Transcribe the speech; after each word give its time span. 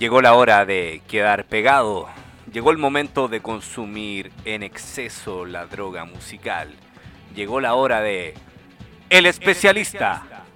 Llegó 0.00 0.22
la 0.22 0.32
hora 0.32 0.64
de 0.64 1.02
quedar 1.08 1.44
pegado. 1.44 2.08
Llegó 2.50 2.70
el 2.70 2.78
momento 2.78 3.28
de 3.28 3.42
consumir 3.42 4.32
en 4.46 4.62
exceso 4.62 5.44
la 5.44 5.66
droga 5.66 6.06
musical. 6.06 6.74
Llegó 7.34 7.60
la 7.60 7.74
hora 7.74 8.00
de 8.00 8.32
El 9.10 9.26
especialista 9.26 10.46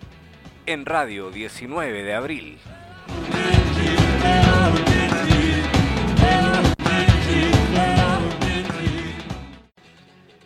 en 0.65 0.87
Radio 0.87 1.31
19 1.31 2.05
de 2.05 2.15
abril. 2.15 2.59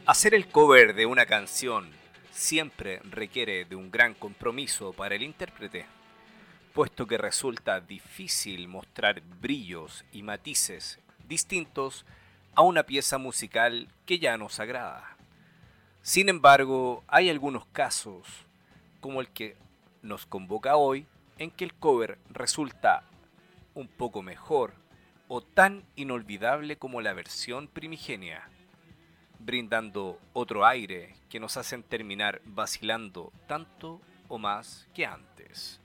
Hacer 0.07 0.35
el 0.35 0.49
cover 0.49 0.97
de 0.97 1.07
una 1.07 1.25
canción 1.25 1.89
siempre 2.33 3.01
requiere 3.05 3.65
de 3.65 3.77
un 3.77 3.93
gran 3.93 4.15
compromiso 4.15 4.93
para 4.93 5.15
el 5.15 5.23
intérprete, 5.23 5.87
puesto 6.79 7.09
que 7.09 7.19
resulta 7.19 7.81
difícil 7.81 8.69
mostrar 8.69 9.21
brillos 9.41 10.05
y 10.13 10.23
matices 10.23 11.01
distintos 11.27 12.07
a 12.55 12.63
una 12.63 12.85
pieza 12.85 13.19
musical 13.19 13.89
que 14.07 14.21
ya 14.21 14.37
nos 14.37 14.61
agrada. 14.61 15.17
Sin 16.03 16.29
embargo, 16.29 17.03
hay 17.09 17.31
algunos 17.31 17.67
casos, 17.67 18.29
como 19.01 19.21
el 19.21 19.27
que 19.27 19.57
nos 20.03 20.25
convoca 20.25 20.77
hoy, 20.77 21.09
en 21.39 21.51
que 21.51 21.65
el 21.65 21.75
cover 21.75 22.17
resulta 22.31 23.03
un 23.75 23.89
poco 23.89 24.23
mejor 24.23 24.73
o 25.27 25.41
tan 25.41 25.83
inolvidable 25.97 26.77
como 26.77 27.01
la 27.01 27.13
versión 27.13 27.67
primigenia 27.67 28.49
brindando 29.41 30.21
otro 30.33 30.65
aire 30.65 31.17
que 31.29 31.41
nos 31.41 31.57
hacen 31.57 31.83
terminar 31.83 32.41
vacilando 32.45 33.33
tanto 33.49 34.01
o 34.29 34.39
más 34.39 34.87
que 34.95 35.07
antes. 35.07 35.81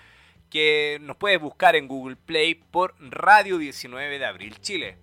que 0.50 0.98
nos 1.02 1.16
puedes 1.18 1.40
buscar 1.40 1.76
en 1.76 1.88
Google 1.88 2.16
Play 2.16 2.56
por 2.56 2.96
Radio 3.00 3.58
19 3.58 4.20
de 4.20 4.26
Abril 4.26 4.60
Chile. 4.60 4.98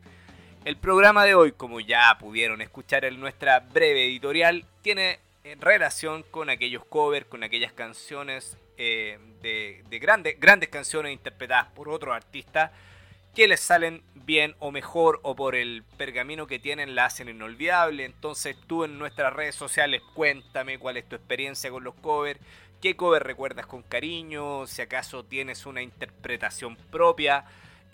El 0.64 0.77
programa 0.77 1.24
de 1.24 1.34
hoy, 1.34 1.52
como 1.52 1.78
ya 1.80 2.17
pudieron 2.19 2.61
escuchar 2.61 3.05
en 3.05 3.20
nuestra 3.20 3.61
breve 3.61 4.05
editorial, 4.05 4.64
tiene 4.83 5.20
relación 5.61 6.24
con 6.24 6.50
aquellos 6.50 6.84
covers, 6.84 7.27
con 7.27 7.44
aquellas 7.44 7.72
canciones 7.72 8.56
eh, 8.77 9.19
de, 9.42 9.98
grandes, 10.00 10.39
grandes 10.41 10.69
canciones 10.69 11.12
interpretadas 11.12 11.69
por 11.69 11.89
otros 11.89 12.14
artistas 12.14 12.72
que 13.37 13.47
les 13.47 13.61
salen 13.61 14.03
bien 14.15 14.56
o 14.61 14.73
mejor 14.73 15.20
o 15.23 15.37
por 15.37 15.56
el 15.56 15.84
pergamino 15.98 16.47
que 16.47 16.58
tienen 16.58 16.95
la 16.95 17.05
hacen 17.05 17.29
inolvidable. 17.29 18.07
Entonces 18.07 18.57
tú 18.67 18.83
en 18.83 18.98
nuestras 18.98 19.30
redes 19.35 19.55
sociales 19.55 20.01
cuéntame 20.14 20.79
cuál 20.79 20.97
es 20.97 21.07
tu 21.07 21.17
experiencia 21.17 21.70
con 21.70 21.85
los 21.85 21.95
covers, 21.97 22.41
qué 22.80 22.97
cover 22.97 23.23
recuerdas 23.24 23.67
con 23.67 23.83
cariño, 23.83 24.67
si 24.67 24.80
acaso 24.80 25.23
tienes 25.23 25.67
una 25.67 25.83
interpretación 25.83 26.77
propia. 26.91 27.45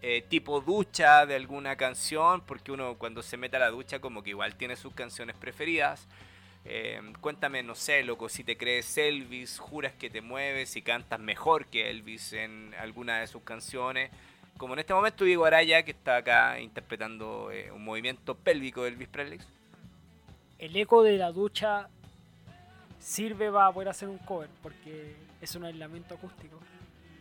Eh, 0.01 0.25
tipo 0.29 0.61
ducha 0.61 1.27
de 1.27 1.35
alguna 1.35 1.77
canción, 1.77 2.41
porque 2.41 2.71
uno 2.71 2.97
cuando 2.97 3.21
se 3.23 3.37
mete 3.37 3.57
a 3.57 3.61
la 3.61 3.71
ducha 3.71 4.01
como 4.01 4.23
que 4.23 4.31
igual 4.31 4.55
tiene 4.55 4.77
sus 4.77 4.95
canciones 4.95 5.35
preferidas. 5.37 6.07
Em, 6.65 7.13
cuéntame, 7.15 7.65
no 7.65 7.75
sé, 7.75 8.05
loco, 8.05 8.29
si 8.29 8.45
te 8.45 8.57
crees 8.57 8.97
Elvis, 8.97 9.59
juras 9.59 9.93
que 9.95 10.09
te 10.09 10.21
mueves 10.21 10.77
y 10.77 10.83
cantas 10.83 11.19
mejor 11.19 11.67
que 11.67 11.91
Elvis 11.91 12.33
en 12.33 12.75
alguna 12.79 13.21
de 13.21 13.27
sus 13.27 13.43
canciones. 13.43 14.11
Como 14.57 14.75
en 14.75 14.81
este 14.81 14.95
momento 14.95 15.25
Diego 15.25 15.45
Araya, 15.45 15.83
que 15.83 15.91
está 15.91 16.17
acá 16.17 16.61
interpretando 16.61 17.51
eh, 17.51 17.71
un 17.73 17.85
movimiento 17.85 18.37
pélvico 18.37 18.83
de 18.83 18.91
Elvis 18.91 19.09
Presley. 19.09 19.41
El 20.59 20.77
eco 20.77 21.03
de 21.03 21.19
la 21.19 21.33
ducha 21.33 21.89
sirve 23.01 23.51
para 23.51 23.73
poder 23.73 23.89
hacer 23.89 24.09
un 24.09 24.19
cover, 24.19 24.49
porque 24.63 25.17
es 25.41 25.55
un 25.57 25.65
aislamiento 25.65 26.15
acústico. 26.15 26.59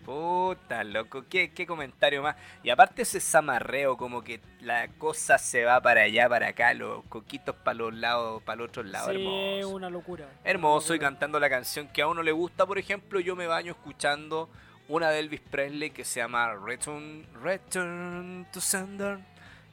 Puta, 0.06 0.84
loco, 0.84 1.26
¿Qué, 1.30 1.52
comentario 1.68 2.24
más. 2.24 2.36
Y 2.64 2.70
aparte 2.70 3.04
ese 3.04 3.20
zamarreo, 3.20 3.98
como 3.98 4.24
que 4.24 4.42
la 4.60 4.88
cosa 4.98 5.38
se 5.38 5.64
va 5.64 5.80
para 5.80 6.02
allá, 6.02 6.28
para 6.28 6.50
acá, 6.50 6.74
los 6.74 7.04
coquitos 7.06 7.56
para 7.56 7.76
los 7.76 7.94
lados, 7.94 8.42
para 8.44 8.58
los 8.58 8.70
otros 8.70 8.88
lados. 8.88 9.12
Sí, 9.12 9.22
hermoso. 9.22 9.70
una 9.70 9.90
locura. 9.90 10.28
Hermoso, 10.44 10.96
y 10.96 11.00
cantando 11.00 11.40
la 11.40 11.50
canción 11.50 11.88
que 11.88 12.02
a 12.02 12.08
uno 12.08 12.24
le 12.24 12.32
gusta. 12.32 12.66
Por 12.66 12.80
ejemplo, 12.80 13.20
yo 13.20 13.36
me 13.36 13.46
baño 13.46 13.74
escuchando 13.74 14.50
una 14.92 15.10
de 15.10 15.20
Elvis 15.20 15.40
Presley 15.40 15.92
que 15.92 16.04
se 16.04 16.20
llama 16.20 16.54
Return, 16.54 17.26
Return 17.42 18.46
to 18.52 18.60
Sender. 18.60 19.20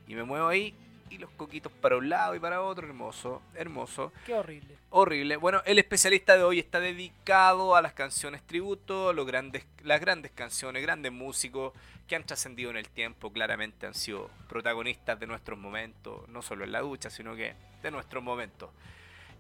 Y 0.07 0.15
me 0.15 0.23
muevo 0.23 0.47
ahí 0.47 0.73
y 1.11 1.19
los 1.19 1.31
coquitos 1.31 1.73
para 1.73 1.97
un 1.97 2.09
lado 2.09 2.37
y 2.37 2.39
para 2.39 2.63
otro. 2.63 2.87
Hermoso, 2.87 3.43
hermoso. 3.55 4.13
Qué 4.25 4.35
horrible. 4.35 4.77
Horrible. 4.91 5.37
Bueno, 5.37 5.61
el 5.67 5.81
especialista 5.81 6.37
de 6.37 6.45
hoy 6.45 6.61
está 6.61 6.79
dedicado 6.79 7.75
a 7.75 7.83
las 7.83 7.95
canciones 7.95 8.43
tributo, 8.43 9.13
los 9.13 9.27
grandes, 9.27 9.67
las 9.83 10.01
grandes 10.01 10.31
canciones, 10.31 10.83
grandes 10.83 11.11
músicos 11.11 11.73
que 12.07 12.15
han 12.15 12.25
trascendido 12.25 12.71
en 12.71 12.77
el 12.77 12.89
tiempo. 12.89 13.33
Claramente 13.33 13.89
han 13.89 13.95
sido 13.95 14.31
protagonistas 14.49 15.19
de 15.19 15.27
nuestros 15.27 15.59
momentos, 15.59 16.29
no 16.29 16.43
solo 16.43 16.63
en 16.63 16.71
la 16.71 16.81
ducha, 16.81 17.11
sino 17.11 17.35
que 17.35 17.55
de 17.83 17.91
nuestros 17.91 18.23
momentos. 18.23 18.71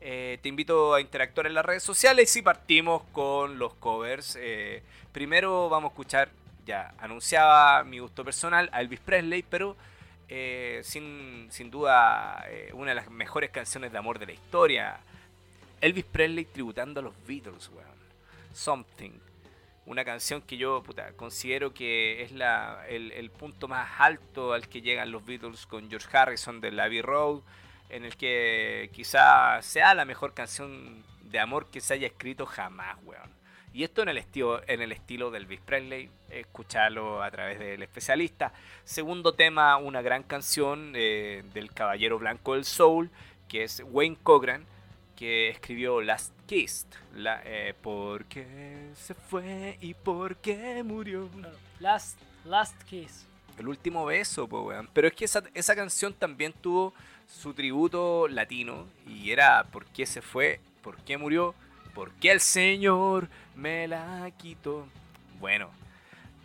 Eh, 0.01 0.39
te 0.43 0.49
invito 0.49 0.95
a 0.95 1.01
interactuar 1.01 1.47
en 1.47 1.55
las 1.55 1.65
redes 1.65 1.83
sociales 1.83 2.35
y 2.37 2.43
partimos 2.43 3.03
con 3.13 3.59
los 3.59 3.75
covers. 3.75 4.37
Eh, 4.41 4.83
primero 5.13 5.69
vamos 5.69 5.91
a 5.91 5.93
escuchar, 5.93 6.31
ya 6.65 6.95
anunciaba 6.99 7.83
mi 7.85 7.99
gusto 7.99 8.25
personal, 8.25 8.69
a 8.73 8.81
Elvis 8.81 9.01
Presley, 9.01 9.43
pero 9.43 9.77
eh, 10.29 10.81
sin, 10.85 11.49
sin, 11.51 11.71
duda 11.71 12.45
una 12.75 12.91
de 12.91 12.95
las 12.95 13.11
mejores 13.11 13.51
canciones 13.51 13.91
de 13.91 13.99
amor 13.99 14.19
de 14.19 14.27
la 14.27 14.33
historia. 14.33 15.01
Elvis 15.81 16.05
Presley 16.05 16.45
tributando 16.45 17.01
a 17.01 17.03
los 17.03 17.15
Beatles, 17.27 17.71
weón. 17.75 17.89
Something. 18.53 19.13
Una 19.87 20.05
canción 20.05 20.43
que 20.43 20.59
yo 20.59 20.83
puta, 20.83 21.13
considero 21.13 21.73
que 21.73 22.23
es 22.23 22.33
la, 22.33 22.85
el, 22.89 23.31
punto 23.31 23.69
más 23.69 23.89
alto 23.99 24.53
al 24.53 24.69
que 24.69 24.83
llegan 24.83 25.11
los 25.11 25.25
Beatles 25.25 25.65
con 25.65 25.89
George 25.89 26.09
Harrison 26.15 26.61
de 26.61 26.69
Abbey 26.81 27.01
Road, 27.01 27.41
en 27.89 28.05
el 28.05 28.17
que 28.17 28.91
quizá 28.93 29.61
sea 29.63 29.95
la 29.95 30.05
mejor 30.05 30.35
canción 30.35 31.03
de 31.23 31.39
amor 31.39 31.67
que 31.71 31.81
se 31.81 31.95
haya 31.95 32.07
escrito 32.07 32.47
jamás, 32.47 32.97
weón. 33.05 33.39
Y 33.73 33.85
esto 33.85 34.03
en 34.03 34.09
el 34.09 34.19
estilo, 34.19 34.63
en 34.67 34.81
el 34.81 34.93
estilo 34.93 35.31
del 35.31 35.43
Elvis 35.43 35.61
Presley, 35.61 36.11
escucharlo 36.31 37.23
a 37.23 37.31
través 37.31 37.59
del 37.59 37.83
especialista. 37.83 38.53
Segundo 38.85 39.35
tema, 39.35 39.77
una 39.77 40.03
gran 40.03 40.23
canción 40.23 40.93
eh, 40.97 41.45
del 41.53 41.73
Caballero 41.73 42.19
Blanco 42.19 42.55
del 42.55 42.65
Soul, 42.65 43.11
que 43.47 43.65
es 43.65 43.83
Wayne 43.85 44.17
Cochran, 44.23 44.65
que 45.15 45.51
escribió 45.51 46.01
Last 46.01 46.33
Kiss. 46.47 46.87
La, 47.15 47.43
eh, 47.45 47.75
¿Por 47.81 48.25
qué 48.25 48.91
se 48.95 49.15
fue 49.15 49.77
y 49.81 49.95
por 49.95 50.37
qué 50.37 50.83
murió? 50.83 51.29
Last, 51.79 52.19
last 52.45 52.81
Kiss. 52.85 53.27
El 53.59 53.69
último 53.69 54.07
beso, 54.07 54.49
pues, 54.49 54.65
weón. 54.65 54.89
Pero 54.93 55.09
es 55.09 55.15
que 55.15 55.25
esa, 55.25 55.43
esa 55.55 55.77
canción 55.77 56.15
también 56.15 56.53
tuvo 56.53 56.95
su 57.29 57.55
tributo 57.55 58.27
latino 58.27 58.87
y 59.07 59.31
era 59.31 59.65
¿Por 59.71 59.87
qué 59.87 60.07
se 60.07 60.23
fue? 60.23 60.61
¿Por 60.83 60.97
qué 61.03 61.17
murió? 61.17 61.55
porque 61.99 62.31
el 62.31 62.41
Señor 62.41 63.29
me 63.57 63.89
la 63.89 64.31
quitó. 64.37 64.87
Bueno, 65.41 65.69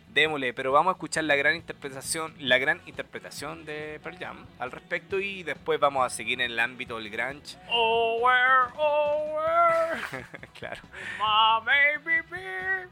démosle, 0.08 0.52
pero 0.52 0.72
vamos 0.72 0.90
a 0.90 0.94
escuchar 0.94 1.22
la 1.22 1.36
gran 1.36 1.54
interpretación, 1.54 2.34
la 2.40 2.58
gran 2.58 2.80
interpretación 2.86 3.64
de 3.64 4.00
Pearl 4.02 4.18
Jam 4.18 4.46
al 4.58 4.72
respecto 4.72 5.20
y 5.20 5.44
después 5.44 5.78
vamos 5.78 6.04
a 6.04 6.10
seguir 6.10 6.40
en 6.40 6.50
el 6.50 6.58
ámbito 6.58 6.96
del 6.98 7.08
grunge. 7.08 7.56
Oh, 7.70 8.18
where, 8.20 8.72
oh, 8.76 9.36
where. 9.36 10.26
claro. 10.58 10.80
My 11.20 11.64
baby 11.64 12.90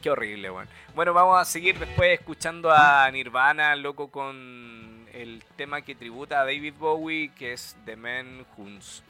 Qué 0.00 0.08
horrible, 0.08 0.48
bueno. 0.50 0.70
Bueno, 0.94 1.12
vamos 1.12 1.40
a 1.40 1.44
seguir 1.44 1.76
después 1.76 2.20
escuchando 2.20 2.70
a 2.70 3.10
Nirvana, 3.10 3.74
loco, 3.74 4.12
con 4.12 4.95
el 5.16 5.42
tema 5.56 5.82
que 5.82 5.94
tributa 5.94 6.40
a 6.40 6.44
David 6.44 6.74
Bowie, 6.78 7.30
que 7.34 7.52
es 7.52 7.76
The 7.84 7.96
Man 7.96 8.46
Who's 8.56 9.02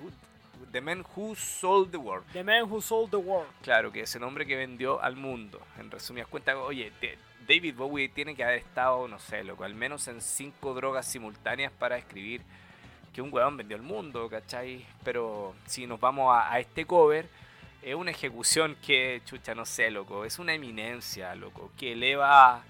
The 0.73 0.81
Man 0.81 1.05
Who 1.15 1.35
Sold 1.35 1.91
the 1.91 1.97
World. 1.97 2.27
The 2.33 2.45
Man 2.45 2.71
Who 2.71 2.81
Sold 2.81 3.11
the 3.11 3.17
World. 3.17 3.51
Claro, 3.63 3.93
que 3.93 4.03
es 4.03 4.15
el 4.15 4.23
hombre 4.23 4.47
que 4.47 4.57
vendió 4.57 5.03
al 5.03 5.17
mundo. 5.17 5.61
En 5.79 5.91
resumidas 5.91 6.29
cuentas, 6.29 6.57
oye, 6.57 6.93
David 7.47 7.75
Bowie 7.77 8.09
tiene 8.09 8.35
que 8.35 8.45
haber 8.45 8.59
estado, 8.59 9.07
no 9.09 9.19
sé, 9.19 9.45
loco, 9.45 9.65
al 9.65 9.75
menos 9.75 10.09
en 10.09 10.21
cinco 10.21 10.75
drogas 10.75 11.07
simultáneas 11.07 11.73
para 11.73 11.99
escribir 11.99 12.43
que 13.13 13.23
un 13.23 13.33
weón 13.33 13.57
vendió 13.57 13.77
el 13.77 13.83
mundo, 13.83 14.29
¿cachai? 14.29 14.85
Pero 15.05 15.55
si 15.67 15.87
nos 15.87 16.01
vamos 16.01 16.35
a, 16.37 16.59
este 16.59 16.85
cover, 16.85 17.29
es 17.83 17.95
una 17.95 18.11
ejecución 18.11 18.77
que, 18.85 19.23
chucha, 19.25 19.55
no 19.55 19.65
sé, 19.65 19.91
loco, 19.91 20.25
es 20.25 20.39
una 20.39 20.55
eminencia, 20.55 21.35
loco, 21.35 21.71
que 21.79 21.93
eleva 21.93 22.63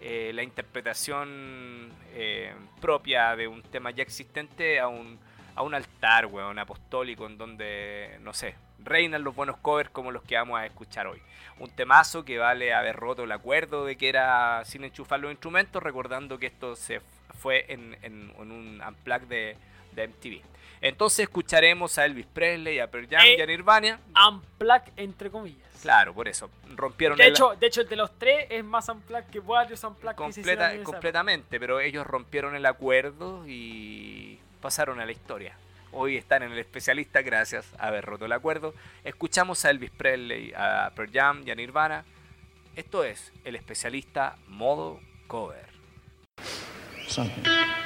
eh, 0.00 0.30
la 0.34 0.42
interpretación 0.42 1.90
eh, 2.12 2.54
propia 2.80 3.34
de 3.34 3.48
un 3.48 3.62
tema 3.62 3.90
ya 3.90 4.02
existente 4.02 4.78
a 4.78 4.88
un, 4.88 5.18
a 5.54 5.62
un 5.62 5.74
altar, 5.74 6.26
weón, 6.26 6.58
apostólico, 6.58 7.26
en 7.26 7.38
donde, 7.38 8.18
no 8.20 8.32
sé, 8.32 8.54
reinan 8.78 9.24
los 9.24 9.34
buenos 9.34 9.56
covers 9.58 9.90
como 9.90 10.10
los 10.10 10.22
que 10.22 10.36
vamos 10.36 10.58
a 10.58 10.66
escuchar 10.66 11.06
hoy. 11.06 11.20
Un 11.58 11.70
temazo 11.70 12.24
que 12.24 12.38
vale 12.38 12.74
haber 12.74 12.96
roto 12.96 13.24
el 13.24 13.32
acuerdo 13.32 13.84
de 13.86 13.96
que 13.96 14.08
era 14.08 14.64
sin 14.64 14.84
enchufar 14.84 15.20
los 15.20 15.30
instrumentos, 15.30 15.82
recordando 15.82 16.38
que 16.38 16.46
esto 16.46 16.76
se 16.76 17.00
fue 17.40 17.64
en, 17.68 17.96
en, 18.02 18.32
un 18.38 18.82
unplug 18.86 19.22
de, 19.22 19.56
de, 19.92 20.08
MTV. 20.08 20.42
Entonces 20.80 21.20
escucharemos 21.20 21.98
a 21.98 22.04
Elvis 22.04 22.26
Presley, 22.26 22.78
a 22.78 22.90
Pearl 22.90 23.08
Jam 23.08 23.24
y 23.24 23.40
a 23.40 23.44
eh, 23.44 23.46
Nirvana. 23.46 24.00
Unplug 24.28 24.82
entre 24.96 25.30
comillas. 25.30 25.68
Claro, 25.82 26.14
por 26.14 26.28
eso. 26.28 26.50
Rompieron 26.74 27.16
de 27.16 27.28
hecho, 27.28 27.54
de 27.54 27.66
hecho, 27.66 27.82
el 27.82 27.88
de 27.88 27.96
los 27.96 28.18
tres 28.18 28.46
es 28.50 28.64
más 28.64 28.88
unplug 28.88 29.24
que 29.26 29.40
varios 29.40 29.82
unplug 29.84 30.14
Completa, 30.14 30.72
que 30.72 30.82
Completamente, 30.82 31.60
pero 31.60 31.80
ellos 31.80 32.06
rompieron 32.06 32.56
el 32.56 32.66
acuerdo 32.66 33.44
y 33.46 34.38
pasaron 34.60 35.00
a 35.00 35.06
la 35.06 35.12
historia 35.12 35.56
hoy 35.96 36.16
están 36.16 36.42
en 36.42 36.52
el 36.52 36.58
especialista 36.58 37.22
gracias 37.22 37.66
a 37.78 37.88
haber 37.88 38.04
roto 38.04 38.26
el 38.26 38.32
acuerdo. 38.32 38.74
Escuchamos 39.02 39.64
a 39.64 39.70
Elvis 39.70 39.90
Presley, 39.90 40.52
a 40.54 40.92
Pearl 40.94 41.10
Jam 41.12 41.42
y 41.46 41.50
a 41.50 41.54
Nirvana. 41.54 42.04
Esto 42.74 43.02
es 43.04 43.32
el 43.44 43.56
especialista 43.56 44.36
modo 44.46 45.00
cover. 45.26 45.66
Something. 47.08 47.85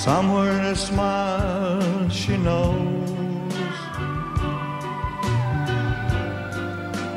Somewhere 0.00 0.52
in 0.52 0.64
a 0.64 0.74
smile 0.74 2.08
she 2.08 2.38
knows. 2.38 3.10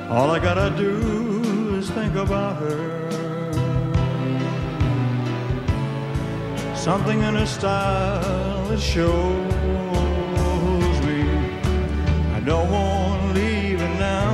All 0.09 0.30
I 0.31 0.39
gotta 0.39 0.69
do 0.75 1.75
is 1.77 1.89
think 1.89 2.15
about 2.15 2.57
her. 2.57 3.03
something 6.75 7.21
in 7.21 7.35
her 7.35 7.45
style 7.45 8.68
that 8.68 8.81
shows 8.81 9.47
me 11.07 11.21
I 12.38 12.41
don't 12.41 12.69
want 12.69 13.38
her 13.38 13.94
now. 14.12 14.29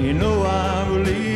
You 0.00 0.14
know 0.14 0.42
I 0.42 0.84
believe 0.88 1.33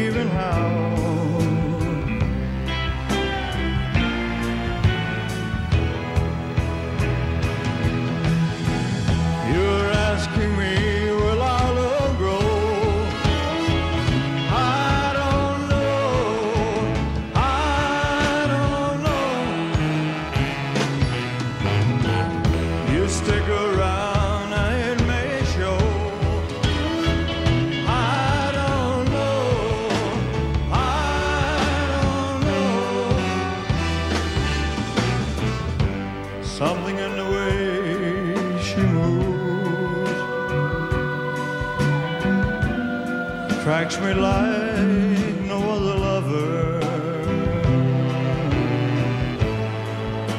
like 44.21 45.41
no 45.53 45.59
other 45.75 45.97
lover. 46.07 46.81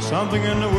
Something 0.02 0.44
in 0.44 0.60
the 0.60 0.70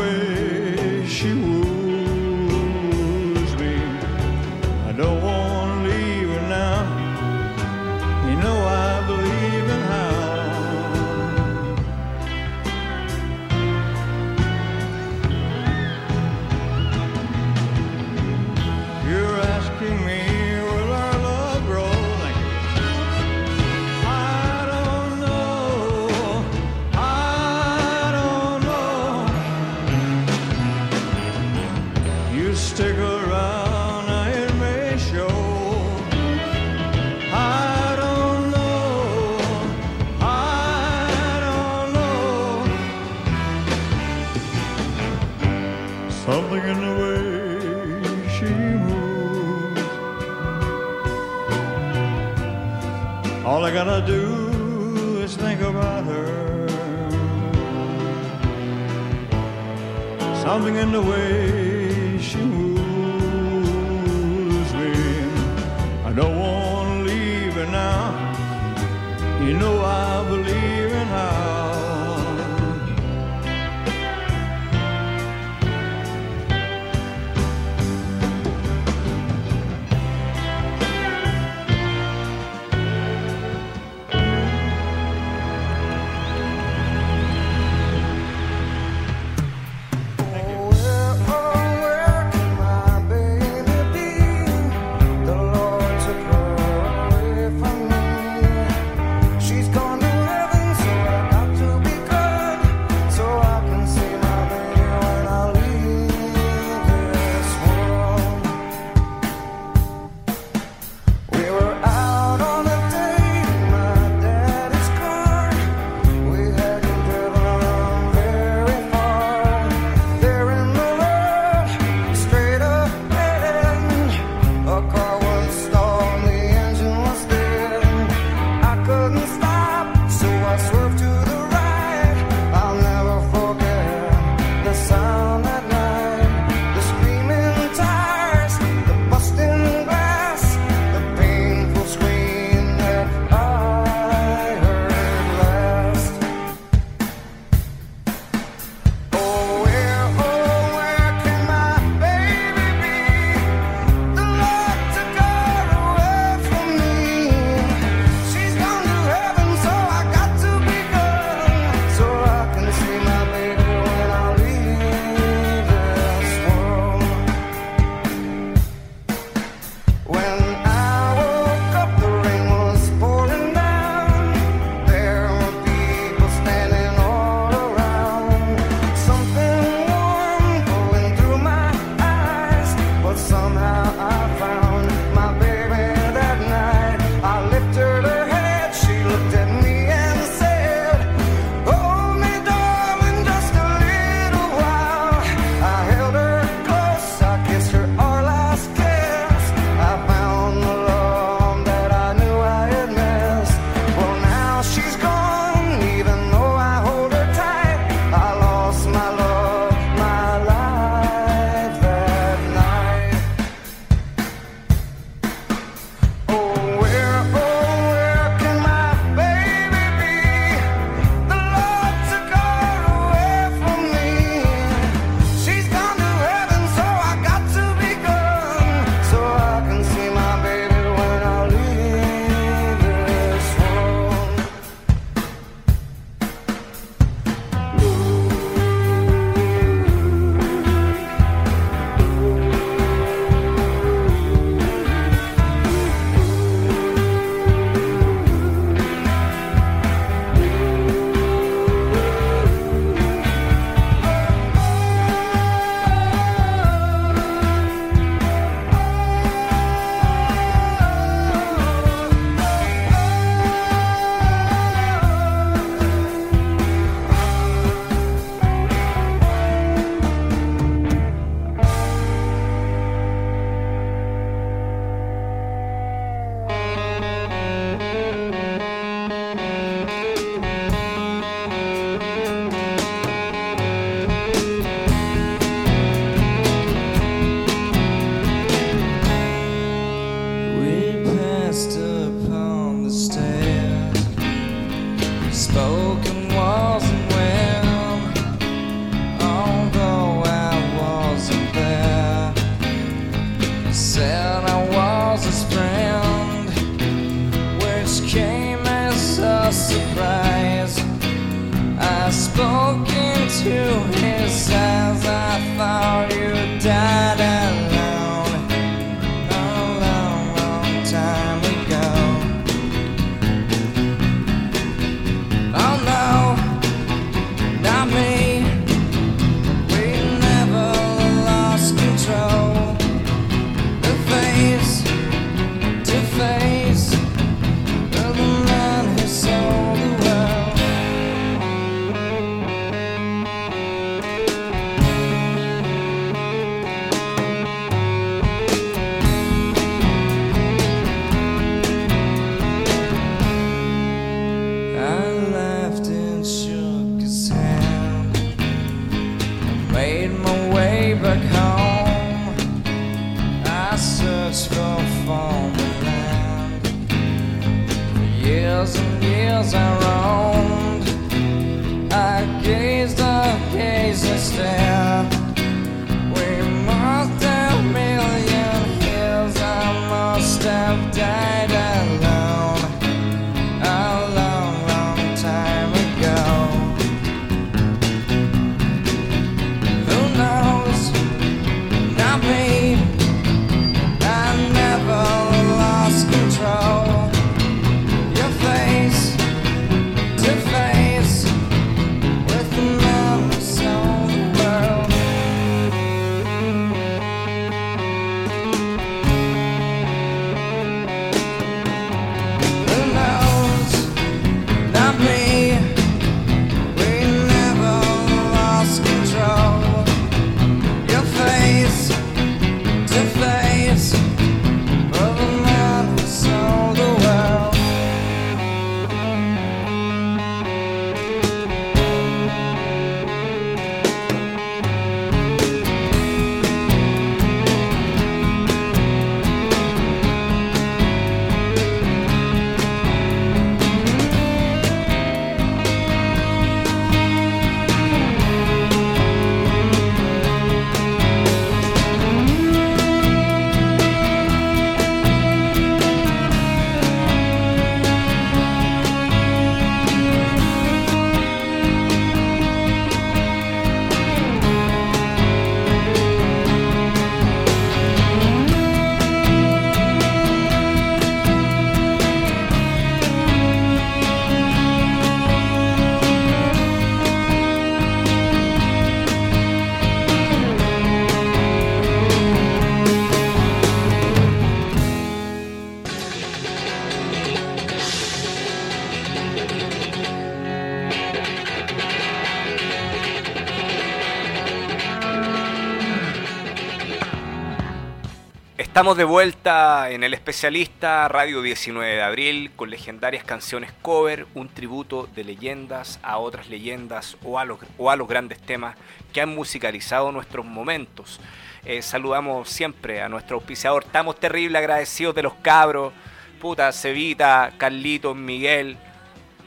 Estamos 498.80 498.96
de 498.96 499.04
vuelta 499.04 499.90
en 499.90 500.02
el 500.04 500.14
especialista 500.14 501.06
Radio 501.06 501.42
19 501.42 501.96
de 501.96 502.00
Abril 502.00 502.50
con 502.56 502.70
legendarias 502.70 503.24
canciones 503.24 503.72
cover, 503.82 504.26
un 504.32 504.48
tributo 504.48 505.06
de 505.14 505.22
leyendas 505.22 506.00
a 506.02 506.16
otras 506.16 506.48
leyendas 506.48 507.18
o 507.22 507.38
a 507.38 507.44
los, 507.44 507.58
o 507.76 507.90
a 507.90 507.96
los 507.96 508.08
grandes 508.08 508.40
temas 508.40 508.78
que 509.12 509.20
han 509.20 509.28
musicalizado 509.34 510.10
nuestros 510.12 510.46
momentos. 510.46 511.20
Eh, 511.66 511.82
saludamos 511.82 512.48
siempre 512.48 513.02
a 513.02 513.10
nuestro 513.10 513.36
auspiciador. 513.36 513.84
Estamos 513.84 514.18
terrible 514.18 514.56
agradecidos 514.56 515.14
de 515.14 515.24
los 515.24 515.34
cabros. 515.42 515.92
Puta, 516.40 516.72
Cevita, 516.72 517.52
Carlitos, 517.58 518.16
Miguel. 518.16 518.78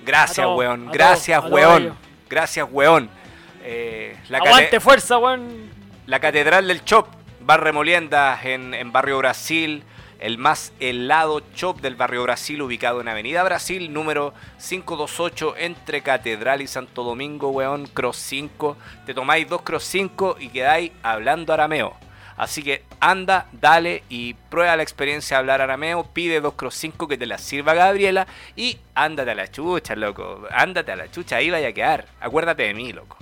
Gracias, 0.05 0.45
weón. 0.45 0.91
Gracias, 0.91 1.43
weón. 1.49 1.97
Gracias, 2.29 2.67
weón. 2.71 3.09
Eh, 3.63 4.15
la 4.29 4.37
Aguante, 4.37 4.79
fuerza, 4.79 5.17
weón. 5.17 5.71
La 6.05 6.19
Catedral 6.19 6.67
del 6.67 6.85
Chop, 6.85 7.07
Bar 7.45 7.61
Remoliendas 7.61 8.45
en, 8.45 8.91
Barrio 8.93 9.17
Brasil 9.17 9.83
el 10.21 10.37
más 10.37 10.71
helado 10.79 11.41
shop 11.53 11.81
del 11.81 11.97
barrio 11.97 12.23
Brasil, 12.23 12.61
ubicado 12.61 13.01
en 13.01 13.09
Avenida 13.09 13.43
Brasil, 13.43 13.91
número 13.91 14.33
528, 14.65 15.55
entre 15.57 16.01
Catedral 16.01 16.61
y 16.61 16.67
Santo 16.67 17.03
Domingo, 17.03 17.49
weón, 17.49 17.87
Cross 17.87 18.15
5. 18.15 18.77
Te 19.05 19.13
tomáis 19.13 19.49
dos 19.49 19.63
Cross 19.63 19.83
5 19.83 20.37
y 20.39 20.47
quedáis 20.47 20.93
hablando 21.03 21.51
arameo. 21.51 21.97
Así 22.37 22.63
que 22.63 22.83
anda, 23.01 23.47
dale 23.51 24.03
y 24.07 24.35
prueba 24.35 24.77
la 24.77 24.83
experiencia 24.83 25.35
de 25.35 25.39
hablar 25.39 25.59
arameo, 25.59 26.05
pide 26.13 26.39
dos 26.39 26.53
Cross 26.53 26.75
5 26.75 27.09
que 27.09 27.17
te 27.17 27.25
la 27.25 27.37
sirva 27.37 27.73
Gabriela 27.73 28.25
y 28.55 28.77
ándate 28.95 29.31
a 29.31 29.35
la 29.35 29.51
chucha, 29.51 29.97
loco. 29.97 30.47
Ándate 30.51 30.93
a 30.93 30.95
la 30.95 31.11
chucha, 31.11 31.35
ahí 31.35 31.49
vaya 31.49 31.67
a 31.67 31.73
quedar. 31.73 32.05
Acuérdate 32.21 32.63
de 32.63 32.73
mí, 32.73 32.93
loco. 32.93 33.17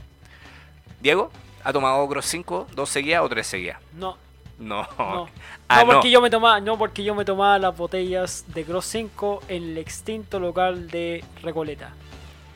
Diego, 1.01 1.31
¿ha 1.63 1.73
tomado 1.73 2.07
Cross 2.07 2.25
5? 2.25 2.67
¿Dos 2.73 2.89
seguidas 2.89 3.21
o 3.23 3.29
tres 3.29 3.47
seguidas? 3.47 3.79
No, 3.93 4.17
no. 4.59 4.87
No. 4.97 5.27
Ah, 5.73 5.83
porque 5.85 6.11
yo 6.11 6.19
me 6.19 6.29
tomaba, 6.29 6.59
no 6.59 6.77
porque 6.77 7.01
yo 7.01 7.15
me 7.15 7.23
tomaba 7.23 7.57
las 7.57 7.77
botellas 7.77 8.43
de 8.47 8.65
Cross 8.65 8.85
5 8.87 9.43
en 9.47 9.63
el 9.63 9.77
extinto 9.77 10.37
local 10.37 10.89
de 10.89 11.23
Recoleta. 11.41 11.93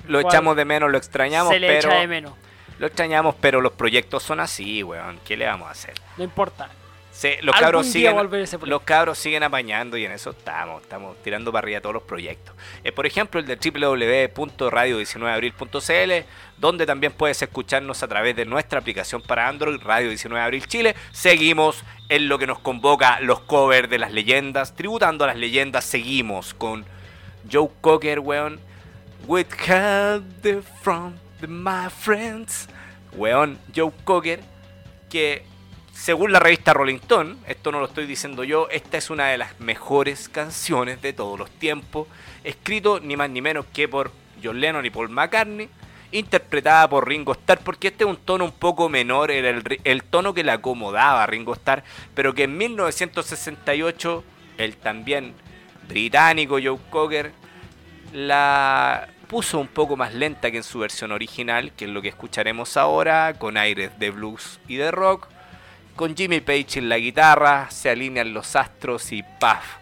Lo 0.08 0.20
echamos 0.20 0.58
de 0.58 0.66
menos, 0.66 0.92
lo 0.92 0.98
extrañamos, 0.98 1.54
se 1.54 1.60
le 1.60 1.68
pero 1.68 1.90
echa 1.90 2.00
de 2.02 2.08
menos. 2.08 2.34
lo 2.78 2.88
extrañamos, 2.88 3.36
pero 3.40 3.62
los 3.62 3.72
proyectos 3.72 4.22
son 4.22 4.42
así, 4.42 4.84
weón. 4.84 5.18
¿Qué 5.26 5.38
le 5.38 5.46
vamos 5.46 5.70
a 5.70 5.72
hacer? 5.72 5.94
No 6.18 6.26
importa. 6.26 6.70
Sí, 7.16 7.30
los 7.44 7.56
cabros 7.56 7.88
siguen, 7.88 8.18
los 8.66 8.82
cabros 8.82 9.18
siguen 9.18 9.44
apañando 9.44 9.96
y 9.96 10.04
en 10.04 10.12
eso 10.12 10.32
estamos, 10.32 10.82
estamos 10.82 11.16
tirando 11.24 11.50
para 11.50 11.64
arriba 11.64 11.80
todos 11.80 11.94
los 11.94 12.04
proyectos. 12.04 12.54
Eh, 12.84 12.92
por 12.92 13.06
ejemplo, 13.06 13.40
el 13.40 13.46
de 13.46 13.56
www.radio19abril.cl, 13.56 16.28
donde 16.58 16.86
también 16.86 17.14
puedes 17.14 17.42
escucharnos 17.42 18.04
a 18.04 18.10
través 18.10 18.36
de 18.36 18.44
nuestra 18.44 18.80
aplicación 18.80 19.22
para 19.22 19.48
Android, 19.48 19.80
Radio 19.82 20.10
19 20.10 20.44
Abril 20.44 20.68
Chile. 20.68 20.94
Seguimos 21.14 21.86
en 22.10 22.28
lo 22.28 22.38
que 22.38 22.48
nos 22.48 22.60
convoca 22.60 23.22
los 23.22 23.40
covers 23.40 23.90
de 23.90 23.98
las 23.98 24.12
leyendas, 24.12 24.76
tributando 24.76 25.24
a 25.24 25.28
las 25.28 25.38
leyendas. 25.38 25.86
Seguimos 25.86 26.54
con 26.54 26.84
Joe 27.50 27.70
Cocker, 27.80 28.20
weón. 28.20 28.60
With 29.26 29.48
help 29.66 30.26
from 30.82 31.14
my 31.48 31.88
friends. 31.90 32.68
Weón, 33.14 33.58
Joe 33.74 33.94
Cocker, 34.04 34.42
que 35.10 35.46
según 35.96 36.34
la 36.34 36.40
revista 36.40 36.74
Rolling 36.74 36.98
Stone, 36.98 37.38
esto 37.48 37.72
no 37.72 37.80
lo 37.80 37.86
estoy 37.86 38.06
diciendo 38.06 38.44
yo, 38.44 38.68
esta 38.70 38.98
es 38.98 39.10
una 39.10 39.28
de 39.28 39.38
las 39.38 39.60
mejores 39.62 40.28
canciones 40.28 41.02
de 41.02 41.14
todos 41.14 41.40
los 41.40 41.50
tiempos, 41.50 42.08
escrito 42.44 43.00
ni 43.00 43.16
más 43.16 43.30
ni 43.30 43.42
menos 43.42 43.66
que 43.74 43.88
por 43.88 44.12
John 44.44 44.60
Lennon 44.60 44.86
y 44.86 44.90
Paul 44.90 45.10
McCartney, 45.10 45.70
interpretada 46.12 46.90
por 46.90 47.08
Ringo 47.08 47.32
Starr, 47.32 47.62
porque 47.64 47.88
este 47.88 48.04
es 48.04 48.10
un 48.10 48.18
tono 48.18 48.44
un 48.44 48.52
poco 48.52 48.90
menor, 48.90 49.32
era 49.32 49.58
el, 49.84 50.04
tono 50.04 50.34
que 50.34 50.44
le 50.44 50.52
acomodaba 50.52 51.24
a 51.24 51.28
Ringo 51.28 51.54
Starr, 51.54 51.84
pero 52.14 52.36
que 52.36 52.44
en 52.44 52.58
1968 52.58 54.24
el 54.58 54.76
también 54.76 55.34
británico 55.88 56.60
Joe 56.62 56.78
Cocker 56.90 57.32
la 58.12 59.08
puso 59.28 59.60
un 59.60 59.68
poco 59.68 59.96
más 59.96 60.14
lenta 60.14 60.52
que 60.52 60.58
en 60.58 60.64
su 60.64 60.80
versión 60.80 61.14
original, 61.14 61.72
que 61.72 61.86
es 61.86 61.92
lo 61.92 62.02
que 62.02 62.10
escucharemos 62.10 62.76
ahora, 62.76 63.34
con 63.40 63.56
aires 63.56 63.98
de 63.98 64.12
blues 64.12 64.60
y 64.68 64.76
de 64.76 64.92
rock 64.92 65.30
con 65.96 66.16
Jimmy 66.16 66.42
Page 66.42 66.80
en 66.80 66.90
la 66.90 66.98
guitarra, 66.98 67.70
se 67.70 67.90
alinean 67.90 68.34
los 68.34 68.56
astros 68.56 69.12
y 69.12 69.24
¡paf! 69.24 69.78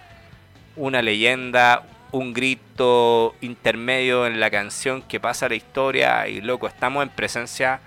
Una 0.76 1.02
leyenda, 1.02 1.84
un 2.12 2.34
grito 2.34 3.36
intermedio 3.41 4.28
en 4.28 4.39
la 4.39 4.49
canción 4.49 5.02
que 5.02 5.19
pasa 5.19 5.49
la 5.49 5.56
historia 5.56 6.28
y 6.28 6.41
loco, 6.41 6.67
estamos 6.67 7.04
en 7.04 7.10
presencia 7.10 7.80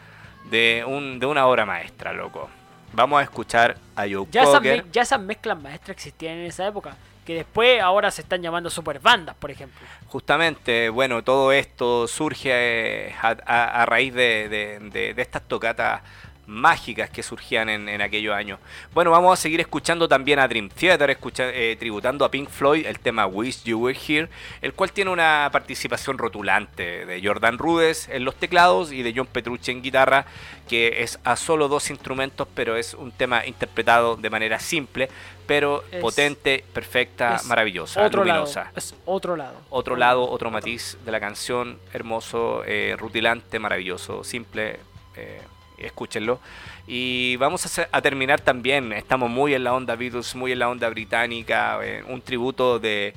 de, 0.50 0.84
un, 0.86 1.18
de 1.18 1.26
una 1.26 1.46
obra 1.46 1.64
maestra, 1.64 2.12
loco. 2.12 2.50
Vamos 2.92 3.20
a 3.20 3.22
escuchar 3.22 3.76
a 3.94 4.02
Joe 4.02 4.26
ya 4.30 4.42
Esas, 4.42 4.62
ya 4.92 5.02
esas 5.02 5.20
mezclas 5.20 5.60
maestras 5.60 5.96
existían 5.96 6.38
en 6.38 6.46
esa 6.46 6.66
época, 6.66 6.96
que 7.24 7.34
después 7.34 7.80
ahora 7.80 8.10
se 8.10 8.22
están 8.22 8.42
llamando 8.42 8.70
super 8.70 8.98
bandas, 9.00 9.36
por 9.36 9.50
ejemplo. 9.50 9.78
Justamente, 10.06 10.88
bueno, 10.88 11.22
todo 11.22 11.52
esto 11.52 12.08
surge 12.08 12.50
eh, 12.52 13.14
a, 13.22 13.84
raíz 13.86 14.14
de, 14.14 14.48
de, 14.48 15.14
de 15.14 15.22
estas 15.22 15.42
tocatas 15.42 16.02
mágicas 16.46 17.10
que 17.10 17.22
surgían 17.22 17.68
en, 17.68 17.88
en, 17.88 18.00
aquellos 18.00 18.34
años. 18.34 18.58
Bueno, 18.94 19.10
vamos 19.10 19.38
a 19.38 19.40
seguir 19.40 19.60
escuchando 19.60 20.08
también 20.08 20.38
a 20.38 20.48
Dream 20.48 20.68
Theater, 20.68 21.10
escucha, 21.10 21.50
eh, 21.50 21.76
tributando 21.76 22.24
a 22.24 22.30
Pink 22.30 22.48
Floyd 22.48 22.86
el 22.86 23.00
tema 23.00 23.26
Wish 23.26 23.64
You 23.64 23.78
Were 23.78 23.98
Here, 23.98 24.28
el 24.62 24.72
cual 24.72 24.92
tiene 24.92 25.10
una 25.10 25.48
participación 25.52 26.18
rotulante 26.18 27.06
de 27.06 27.20
Jordan 27.22 27.58
Rudess 27.58 28.08
en 28.08 28.24
los 28.24 28.36
teclados 28.36 28.92
y 28.92 29.02
de 29.02 29.12
John 29.14 29.26
Petrucci 29.26 29.72
en 29.72 29.82
guitarra, 29.82 30.26
que 30.68 31.02
es 31.02 31.18
a 31.24 31.36
solo 31.36 31.68
dos 31.68 31.90
instrumentos, 31.90 32.46
pero 32.54 32.76
es 32.76 32.94
un 32.94 33.10
tema 33.10 33.44
interpretado 33.44 34.16
de 34.16 34.30
manera 34.30 34.58
simple, 34.60 35.08
pero 35.46 35.84
potente, 36.00 36.64
perfecta, 36.72 37.40
maravillosa, 37.46 38.04
otro 38.04 38.24
luminosa. 38.24 38.64
Lado, 38.64 38.72
es 38.76 38.94
otro 39.04 39.36
lado. 39.36 39.60
Otro 39.70 39.96
lado, 39.96 40.28
otro 40.28 40.50
matiz 40.50 40.98
de 41.04 41.12
la 41.12 41.20
canción, 41.20 41.78
hermoso, 41.92 42.62
eh, 42.66 42.96
rutilante, 42.98 43.58
maravilloso, 43.58 44.24
simple. 44.24 44.80
Eh, 45.16 45.40
escúchenlo. 45.78 46.40
Y 46.86 47.36
vamos 47.36 47.78
a, 47.78 48.02
terminar 48.02 48.40
también, 48.40 48.92
estamos 48.92 49.30
muy 49.30 49.54
en 49.54 49.64
la 49.64 49.74
onda 49.74 49.96
Beatles, 49.96 50.34
muy 50.34 50.52
en 50.52 50.60
la 50.60 50.68
onda 50.68 50.88
británica, 50.88 51.78
eh, 51.82 52.04
un 52.08 52.22
tributo 52.22 52.78
de, 52.78 53.14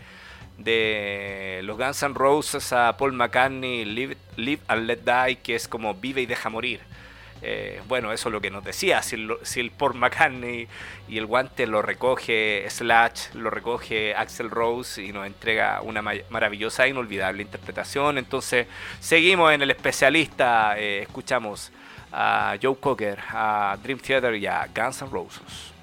de 0.57 1.61
los 1.63 1.77
Guns 1.77 2.03
N' 2.03 2.13
Roses 2.13 2.73
a 2.73 2.95
Paul 2.97 3.13
McCartney, 3.13 3.85
Live, 3.85 4.17
Live 4.37 4.61
and 4.67 4.87
Let 4.87 4.99
Die, 4.99 5.35
que 5.37 5.55
es 5.55 5.67
como 5.67 5.93
vive 5.93 6.21
y 6.21 6.25
deja 6.25 6.49
morir. 6.49 6.81
Eh, 7.41 7.81
bueno, 7.87 8.11
eso 8.11 8.29
es 8.29 8.33
lo 8.33 8.41
que 8.41 8.51
nos 8.51 8.63
decía. 8.63 9.01
Si 9.01 9.15
el, 9.15 9.71
Paul 9.71 9.95
McCartney 9.95 10.67
y 11.07 11.17
el 11.17 11.25
guante 11.25 11.67
lo 11.67 11.81
recoge 11.81 12.65
Slash, 12.69 13.33
lo 13.33 13.49
recoge 13.49 14.13
Axel 14.15 14.49
Rose 14.49 15.01
y 15.03 15.11
nos 15.13 15.25
entrega 15.25 15.81
una 15.81 16.01
maravillosa 16.01 16.85
e 16.85 16.89
inolvidable 16.89 17.41
interpretación. 17.41 18.17
Entonces, 18.17 18.67
seguimos 18.99 19.53
en 19.53 19.61
el 19.61 19.71
especialista, 19.71 20.77
eh, 20.77 21.03
escuchamos 21.03 21.71
a 22.11 22.57
Joe 22.59 22.75
Cocker, 22.75 23.17
a 23.33 23.77
Dream 23.81 23.99
Theater 23.99 24.35
y 24.35 24.45
a 24.45 24.67
Guns 24.73 25.01
N' 25.01 25.09
Roses. 25.09 25.73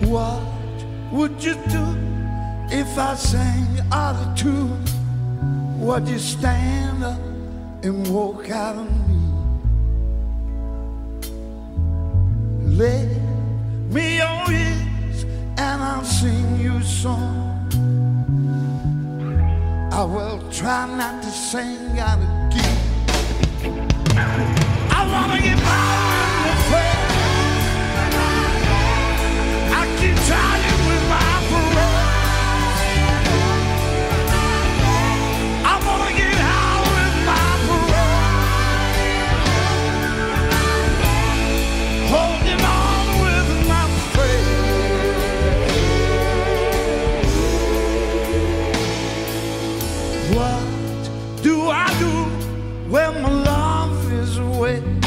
What 0.00 0.42
would 1.12 1.42
you 1.42 1.54
do 1.68 1.95
if 2.86 2.98
I 2.98 3.14
sang 3.14 3.80
out 3.92 4.16
of 4.16 4.36
tune? 4.36 4.84
Would 5.80 6.08
you 6.08 6.18
stand 6.18 7.02
up 7.04 7.20
and 7.82 8.06
walk 8.08 8.50
out 8.50 8.76
on 8.76 8.90
me? 9.08 9.20
Let 12.82 13.08
me 13.94 14.16
your 14.22 14.52
ears 14.52 15.24
and 15.58 15.78
I'll 15.90 16.04
sing 16.04 16.60
you 16.60 16.76
a 16.76 16.82
song. 16.82 17.42
I 19.92 20.04
will 20.04 20.40
try 20.50 20.86
not 21.00 21.22
to 21.22 21.30
sing 21.30 21.98
out 21.98 22.18
of 22.26 22.30
key. 22.52 22.74
I 24.98 25.00
wanna 25.12 25.42
get 25.42 25.58
by. 25.58 26.15
quit 54.66 55.05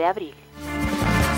de 0.00 0.06
abril. 0.06 0.34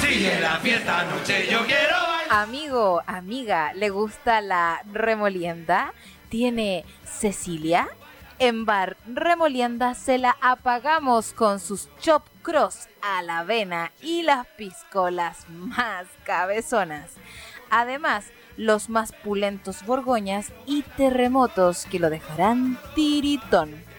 Sigue 0.00 0.38
la 0.40 0.58
fiesta 0.58 1.04
noche, 1.04 1.48
yo 1.50 1.66
quiero 1.66 1.96
bailar. 1.96 2.26
Amigo, 2.30 3.02
amiga, 3.06 3.74
¿le 3.74 3.90
gusta 3.90 4.40
la 4.40 4.82
remolienda? 4.92 5.92
¿Tiene 6.28 6.84
Cecilia? 7.04 7.88
En 8.38 8.64
Bar 8.64 8.96
Remolienda 9.06 9.94
se 9.94 10.18
la 10.18 10.36
apagamos 10.40 11.32
con 11.32 11.58
sus 11.58 11.88
chop 12.00 12.22
cross 12.42 12.88
a 13.02 13.22
la 13.22 13.40
avena 13.40 13.92
y 14.00 14.22
las 14.22 14.46
piscolas 14.56 15.48
más 15.48 16.06
cabezonas. 16.24 17.10
Además, 17.70 18.26
los 18.56 18.88
más 18.88 19.12
pulentos 19.12 19.84
borgoñas 19.84 20.52
y 20.66 20.82
terremotos 20.96 21.86
que 21.86 21.98
lo 21.98 22.10
dejarán 22.10 22.78
tiritón. 22.94 23.91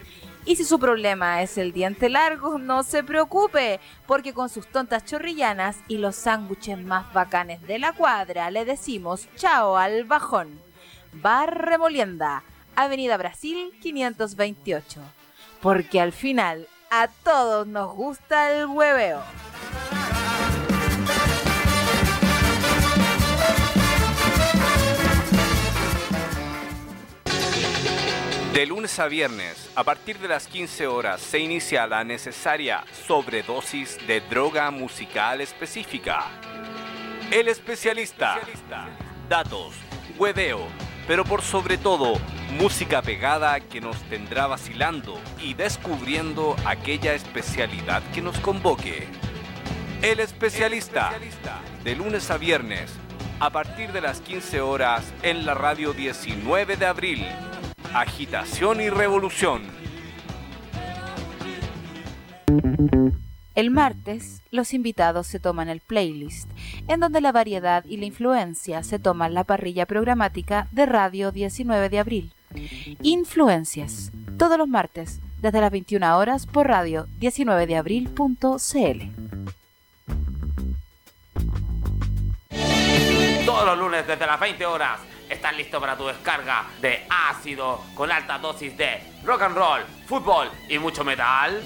Y 0.46 0.56
si 0.56 0.64
su 0.64 0.78
problema 0.78 1.40
es 1.42 1.56
el 1.56 1.72
diente 1.72 2.10
largo, 2.10 2.58
no 2.58 2.82
se 2.82 3.02
preocupe, 3.02 3.80
porque 4.06 4.34
con 4.34 4.50
sus 4.50 4.66
tontas 4.66 5.04
chorrillanas 5.06 5.78
y 5.88 5.96
los 5.96 6.16
sándwiches 6.16 6.78
más 6.78 7.10
bacanes 7.14 7.62
de 7.66 7.78
la 7.78 7.92
cuadra 7.92 8.50
le 8.50 8.66
decimos 8.66 9.26
chao 9.36 9.78
al 9.78 10.04
bajón. 10.04 10.60
Bar 11.14 11.66
Remolienda, 11.66 12.42
Avenida 12.76 13.16
Brasil 13.16 13.72
528. 13.80 15.00
Porque 15.62 16.00
al 16.00 16.12
final 16.12 16.68
a 16.90 17.08
todos 17.08 17.66
nos 17.66 17.94
gusta 17.94 18.52
el 18.52 18.66
hueveo. 18.66 19.22
De 28.54 28.66
lunes 28.66 29.00
a 29.00 29.08
viernes, 29.08 29.68
a 29.74 29.82
partir 29.82 30.20
de 30.20 30.28
las 30.28 30.46
15 30.46 30.86
horas, 30.86 31.20
se 31.20 31.40
inicia 31.40 31.88
la 31.88 32.04
necesaria 32.04 32.84
sobredosis 33.04 33.98
de 34.06 34.20
droga 34.20 34.70
musical 34.70 35.40
específica. 35.40 36.26
El 37.32 37.48
especialista. 37.48 38.38
Datos, 39.28 39.74
hueveo, 40.16 40.68
pero 41.08 41.24
por 41.24 41.42
sobre 41.42 41.78
todo, 41.78 42.14
música 42.56 43.02
pegada 43.02 43.58
que 43.58 43.80
nos 43.80 44.00
tendrá 44.04 44.46
vacilando 44.46 45.18
y 45.42 45.54
descubriendo 45.54 46.54
aquella 46.64 47.14
especialidad 47.14 48.04
que 48.12 48.22
nos 48.22 48.38
convoque. 48.38 49.08
El 50.00 50.20
especialista. 50.20 51.12
De 51.82 51.96
lunes 51.96 52.30
a 52.30 52.36
viernes, 52.36 52.92
a 53.40 53.50
partir 53.50 53.90
de 53.90 54.00
las 54.00 54.20
15 54.20 54.60
horas, 54.60 55.12
en 55.24 55.44
la 55.44 55.54
radio 55.54 55.92
19 55.92 56.76
de 56.76 56.86
abril. 56.86 57.26
Agitación 57.94 58.80
y 58.80 58.90
revolución. 58.90 59.62
El 63.54 63.70
martes, 63.70 64.42
los 64.50 64.74
invitados 64.74 65.28
se 65.28 65.38
toman 65.38 65.68
el 65.68 65.78
playlist, 65.78 66.50
en 66.88 66.98
donde 66.98 67.20
la 67.20 67.30
variedad 67.30 67.84
y 67.84 67.98
la 67.98 68.06
influencia 68.06 68.82
se 68.82 68.98
toman 68.98 69.32
la 69.32 69.44
parrilla 69.44 69.86
programática 69.86 70.66
de 70.72 70.86
Radio 70.86 71.30
19 71.30 71.88
de 71.88 72.00
abril. 72.00 72.32
Influencias, 73.00 74.10
todos 74.38 74.58
los 74.58 74.66
martes, 74.66 75.20
desde 75.40 75.60
las 75.60 75.70
21 75.70 76.18
horas 76.18 76.46
por 76.46 76.66
radio 76.66 77.06
19 77.20 77.68
de 77.68 77.76
abril.cl. 77.76 78.28
Todos 83.46 83.66
los 83.66 83.78
lunes 83.78 84.04
desde 84.04 84.26
las 84.26 84.40
20 84.40 84.66
horas 84.66 85.13
estás 85.28 85.56
listo 85.56 85.80
para 85.80 85.96
tu 85.96 86.06
descarga 86.06 86.64
de 86.80 87.06
ácido 87.08 87.82
con 87.94 88.10
alta 88.10 88.38
dosis 88.38 88.76
de 88.76 89.02
rock 89.24 89.42
and 89.42 89.56
roll, 89.56 89.84
fútbol 90.06 90.50
y 90.68 90.78
mucho 90.78 91.04
metal. 91.04 91.62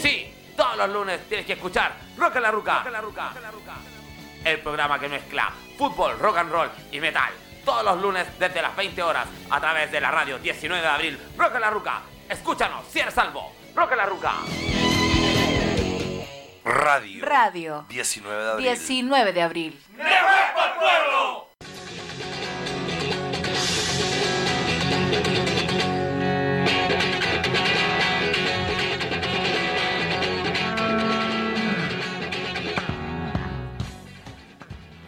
Sí, 0.00 0.32
todos 0.56 0.76
los 0.76 0.90
lunes 0.90 1.20
tienes 1.28 1.46
que 1.46 1.54
escuchar 1.54 1.92
Rock 2.16 2.36
en 2.36 2.42
la 2.42 2.50
Ruca. 2.50 2.84
El 4.44 4.60
programa 4.60 4.98
que 4.98 5.08
mezcla 5.08 5.52
fútbol, 5.76 6.18
rock 6.18 6.38
and 6.38 6.50
roll 6.50 6.70
y 6.92 7.00
metal. 7.00 7.32
Todos 7.64 7.84
los 7.84 8.00
lunes 8.00 8.26
desde 8.38 8.62
las 8.62 8.74
20 8.74 9.02
horas 9.02 9.26
a 9.50 9.60
través 9.60 9.92
de 9.92 10.00
la 10.00 10.10
radio 10.10 10.38
19 10.38 10.82
de 10.82 10.88
abril. 10.88 11.18
Rock 11.36 11.54
en 11.56 11.60
la 11.60 11.70
Ruca. 11.70 12.00
Escúchanos, 12.28 12.86
si 12.90 13.00
eres 13.00 13.14
salvo. 13.14 13.52
Rock 13.74 13.92
en 13.92 13.98
la 13.98 14.06
Ruca. 14.06 14.32
Radio. 16.64 17.24
Radio 17.24 17.86
19 17.88 18.42
de 18.44 18.50
abril. 18.50 18.66
19 18.66 19.32
de 19.32 19.42
abril. 19.42 19.80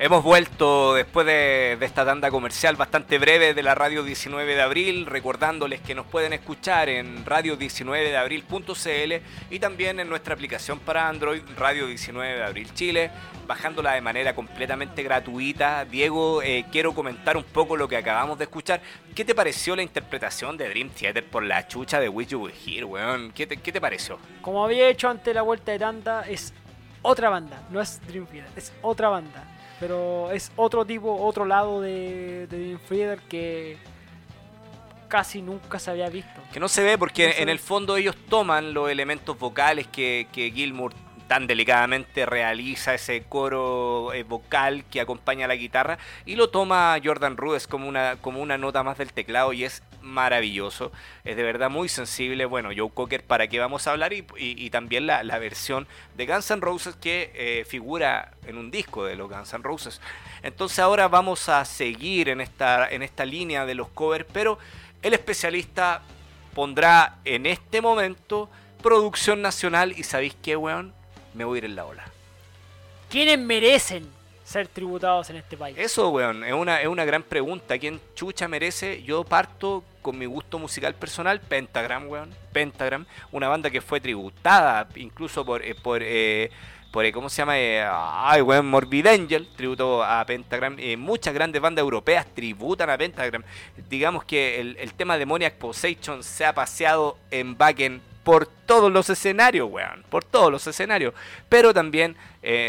Hemos 0.03 0.25
vuelto 0.25 0.95
después 0.95 1.27
de, 1.27 1.77
esta 1.79 2.07
tanda 2.07 2.31
comercial 2.31 2.75
bastante 2.75 3.19
breve 3.19 3.53
de 3.53 3.63
la 3.63 3.75
radio 3.75 4.03
19 4.03 4.55
de 4.55 4.63
abril, 4.63 5.05
recordándoles 5.05 5.83
que 5.83 5.95
nos 5.95 6.07
pueden 6.07 6.33
escuchar 6.33 6.89
en 6.89 7.23
radio19deabril.cl 7.27 9.55
y 9.55 9.59
también 9.59 10.01
en 10.01 10.09
nuestra 10.09 10.33
aplicación 10.33 10.79
para 10.79 11.07
Android, 11.07 11.43
Radio 11.55 11.87
19 11.87 12.35
de 12.35 12.43
Abril 12.43 12.73
Chile, 12.73 13.11
bajándola 13.47 13.93
de 13.93 14.01
manera 14.01 14.35
completamente 14.35 15.03
gratuita. 15.03 15.85
Diego, 15.85 16.41
eh, 16.41 16.65
quiero 16.73 16.95
comentar 16.95 17.37
un 17.37 17.45
poco 17.45 17.77
lo 17.77 17.87
que 17.87 17.99
acabamos 17.99 18.39
de 18.39 18.45
escuchar. 18.45 18.81
¿Qué 19.15 19.27
te 19.27 19.35
pareció 19.35 19.77
la 19.77 19.83
interpretación 19.83 20.57
de 20.57 20.71
Dream 20.71 20.89
Theater 20.89 21.27
por 21.27 21.43
la 21.43 21.69
chucha 21.69 22.01
de 22.01 22.09
Wish 22.09 22.29
You 22.29 22.45
Were 22.45 22.55
Here, 22.67 22.85
weón? 22.85 23.33
¿Qué 23.33 23.47
te, 23.47 23.59
qué 23.59 23.71
te 23.71 23.83
pareció? 23.83 24.19
Como 24.41 24.65
había 24.65 24.89
hecho 24.89 25.11
ante 25.11 25.35
la 25.35 25.43
vuelta 25.43 25.73
de 25.73 25.79
tanda, 25.79 26.27
es 26.27 26.55
otra 27.03 27.29
banda, 27.29 27.65
no 27.69 27.83
es 27.83 28.01
Dream 28.07 28.25
Theater, 28.25 28.51
es 28.57 28.73
otra 28.81 29.11
banda. 29.11 29.50
Pero 29.81 30.31
es 30.31 30.53
otro 30.57 30.85
tipo, 30.85 31.17
otro 31.25 31.47
lado 31.47 31.81
de, 31.81 32.47
de 32.49 32.79
Theater 32.89 33.19
que 33.29 33.79
casi 35.09 35.43
nunca 35.43 35.79
se 35.79 35.91
había 35.91 36.09
visto. 36.09 36.41
Que 36.53 36.61
no 36.61 36.69
se 36.69 36.83
ve 36.85 36.97
porque 36.99 37.29
No 37.29 37.35
en 37.39 37.47
ve. 37.47 37.53
el 37.53 37.59
fondo 37.59 37.97
ellos 37.97 38.15
toman 38.29 38.75
los 38.75 38.91
elementos 38.91 39.39
vocales 39.39 39.87
que, 39.87 40.29
que 40.33 40.51
Gilmour 40.51 40.93
tan 41.27 41.47
delicadamente 41.47 42.27
realiza, 42.27 42.93
ese 42.93 43.23
coro 43.23 44.13
eh, 44.13 44.25
vocal 44.25 44.85
que 44.91 45.01
acompaña 45.01 45.45
a 45.45 45.49
la 45.49 45.55
guitarra, 45.55 45.97
y 46.27 46.35
lo 46.35 46.51
toma 46.51 46.99
Jordan 47.03 47.37
Rudess 47.37 47.69
como 47.69 47.89
una, 47.89 48.17
como 48.21 48.41
una 48.41 48.59
nota 48.59 48.83
más 48.83 48.99
del 48.99 49.13
teclado 49.13 49.53
y 49.53 49.63
es 49.65 49.83
maravilloso, 50.11 50.93
es 51.25 51.37
de 51.37 51.43
verdad 51.43 51.71
muy 51.71 51.89
sensible. 51.89 52.45
Bueno, 52.45 52.71
Joe 52.77 52.91
Cocker, 52.93 53.23
¿para 53.25 53.49
qué 53.49 53.59
vamos 53.59 53.87
a 53.87 53.93
hablar? 53.93 54.13
Y, 54.13 54.25
y- 54.37 54.65
y 54.67 54.71
también 54.71 55.07
la, 55.07 55.23
la 55.23 55.39
versión 55.39 55.87
de 56.17 56.27
Guns 56.27 56.51
N' 56.51 56.61
Roses 56.61 56.97
que 56.97 57.31
eh, 57.35 57.65
figura 57.65 58.33
en 58.47 58.59
un 58.59 58.71
disco 58.71 59.05
de 59.05 59.17
los 59.17 59.31
Guns 59.31 59.53
N' 59.55 59.63
Roses. 59.63 60.01
Entonces 60.43 60.79
ahora 60.81 61.09
vamos 61.09 61.49
a 61.49 61.65
seguir 61.65 62.29
en 62.29 62.41
esta, 62.41 62.89
en 62.89 63.03
esta 63.03 63.25
línea 63.25 63.65
de 63.67 63.75
los 63.75 63.89
covers, 63.89 64.27
pero 64.33 64.59
el 65.03 65.15
especialista 65.15 66.03
pondrá 66.55 67.17
en 67.25 67.47
este 67.47 67.81
momento 67.81 68.51
producción 68.83 69.41
nacional 69.43 69.95
y 69.97 70.03
¿sabéis 70.03 70.35
qué, 70.43 70.57
weón? 70.57 70.93
Me 71.35 71.45
voy 71.45 71.57
a 71.57 71.59
ir 71.59 71.65
en 71.67 71.77
la 71.77 71.85
ola. 71.85 72.05
¿Quiénes 73.09 73.39
merecen 73.39 74.09
ser 74.45 74.67
tributados 74.69 75.31
en 75.31 75.37
este 75.37 75.57
país? 75.57 75.77
Eso, 75.79 76.11
weón, 76.11 76.43
es 76.45 76.53
una, 76.53 76.81
es 76.81 76.89
una 76.89 77.05
gran 77.05 77.23
pregunta. 77.23 77.79
¿Quién 77.79 78.01
chucha 78.15 78.49
merece? 78.49 79.03
Yo 79.03 79.23
parto 79.25 79.85
con 80.03 80.19
mi 80.19 80.27
gusto 80.27 80.59
musical 80.59 80.95
personal, 80.95 81.41
Pentagram, 81.41 82.09
weón. 82.09 82.35
Pentagram, 82.53 83.07
una 83.33 83.49
banda 83.49 83.71
que 83.71 83.81
fue 83.81 84.01
tributada 84.01 84.89
incluso 84.97 85.45
por, 85.45 85.63
eh, 85.63 85.75
por, 85.75 86.03
eh, 86.03 86.51
por 86.91 87.05
eh, 87.05 87.13
¿cómo 87.13 87.29
se 87.29 87.43
llama? 87.43 87.59
Eh, 87.59 87.87
ay, 87.91 88.43
weón, 88.43 88.67
Morbid 88.67 89.07
Angel, 89.07 89.49
tributo 89.57 90.03
a 90.03 90.25
Pentagram. 90.25 90.77
Muchas 90.99 91.35
grandes 91.35 91.61
bandas 91.63 91.83
europeas 91.83 92.27
tributan 92.35 92.91
a 92.91 92.99
Pentagram. 92.99 93.43
Digamos 93.89 94.25
que 94.25 94.61
el, 94.61 94.77
el 94.79 94.95
tema 94.95 95.19
Demoniac 95.19 95.55
Possession 95.55 96.23
se 96.23 96.45
ha 96.45 96.55
paseado 96.55 97.19
en 97.31 97.57
back 97.57 97.81
en 97.81 98.03
por 98.25 98.47
todos 98.47 98.93
los 98.93 99.09
escenarios, 99.09 99.71
weón. 99.71 100.05
Por 100.11 100.25
todos 100.25 100.53
los 100.53 100.67
escenarios. 100.67 101.15
Pero 101.49 101.73
también, 101.73 102.17